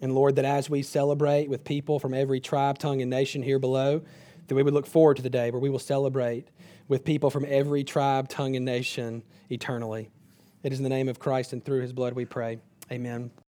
And 0.02 0.16
Lord, 0.16 0.36
that 0.38 0.46
as 0.46 0.70
we 0.70 0.82
celebrate 0.82 1.50
with 1.50 1.64
people 1.64 2.00
from 2.00 2.14
every 2.14 2.40
tribe, 2.40 2.80
tongue, 2.80 3.02
and 3.02 3.10
nation 3.10 3.44
here 3.44 3.60
below, 3.60 4.02
that 4.48 4.56
we 4.56 4.64
would 4.64 4.74
look 4.74 4.88
forward 4.88 5.18
to 5.18 5.24
the 5.24 5.30
day 5.30 5.52
where 5.52 5.62
we 5.62 5.70
will 5.70 5.80
celebrate 5.80 6.48
with 6.88 7.06
people 7.06 7.30
from 7.30 7.46
every 7.48 7.84
tribe, 7.84 8.28
tongue, 8.28 8.56
and 8.56 8.66
nation 8.66 9.24
eternally. 9.50 10.10
It 10.64 10.74
is 10.74 10.80
in 10.80 10.84
the 10.84 10.90
name 10.90 11.08
of 11.08 11.20
Christ 11.20 11.54
and 11.54 11.64
through 11.64 11.82
his 11.82 11.94
blood 11.94 12.14
we 12.14 12.26
pray. 12.26 12.60
Amen. 12.92 13.32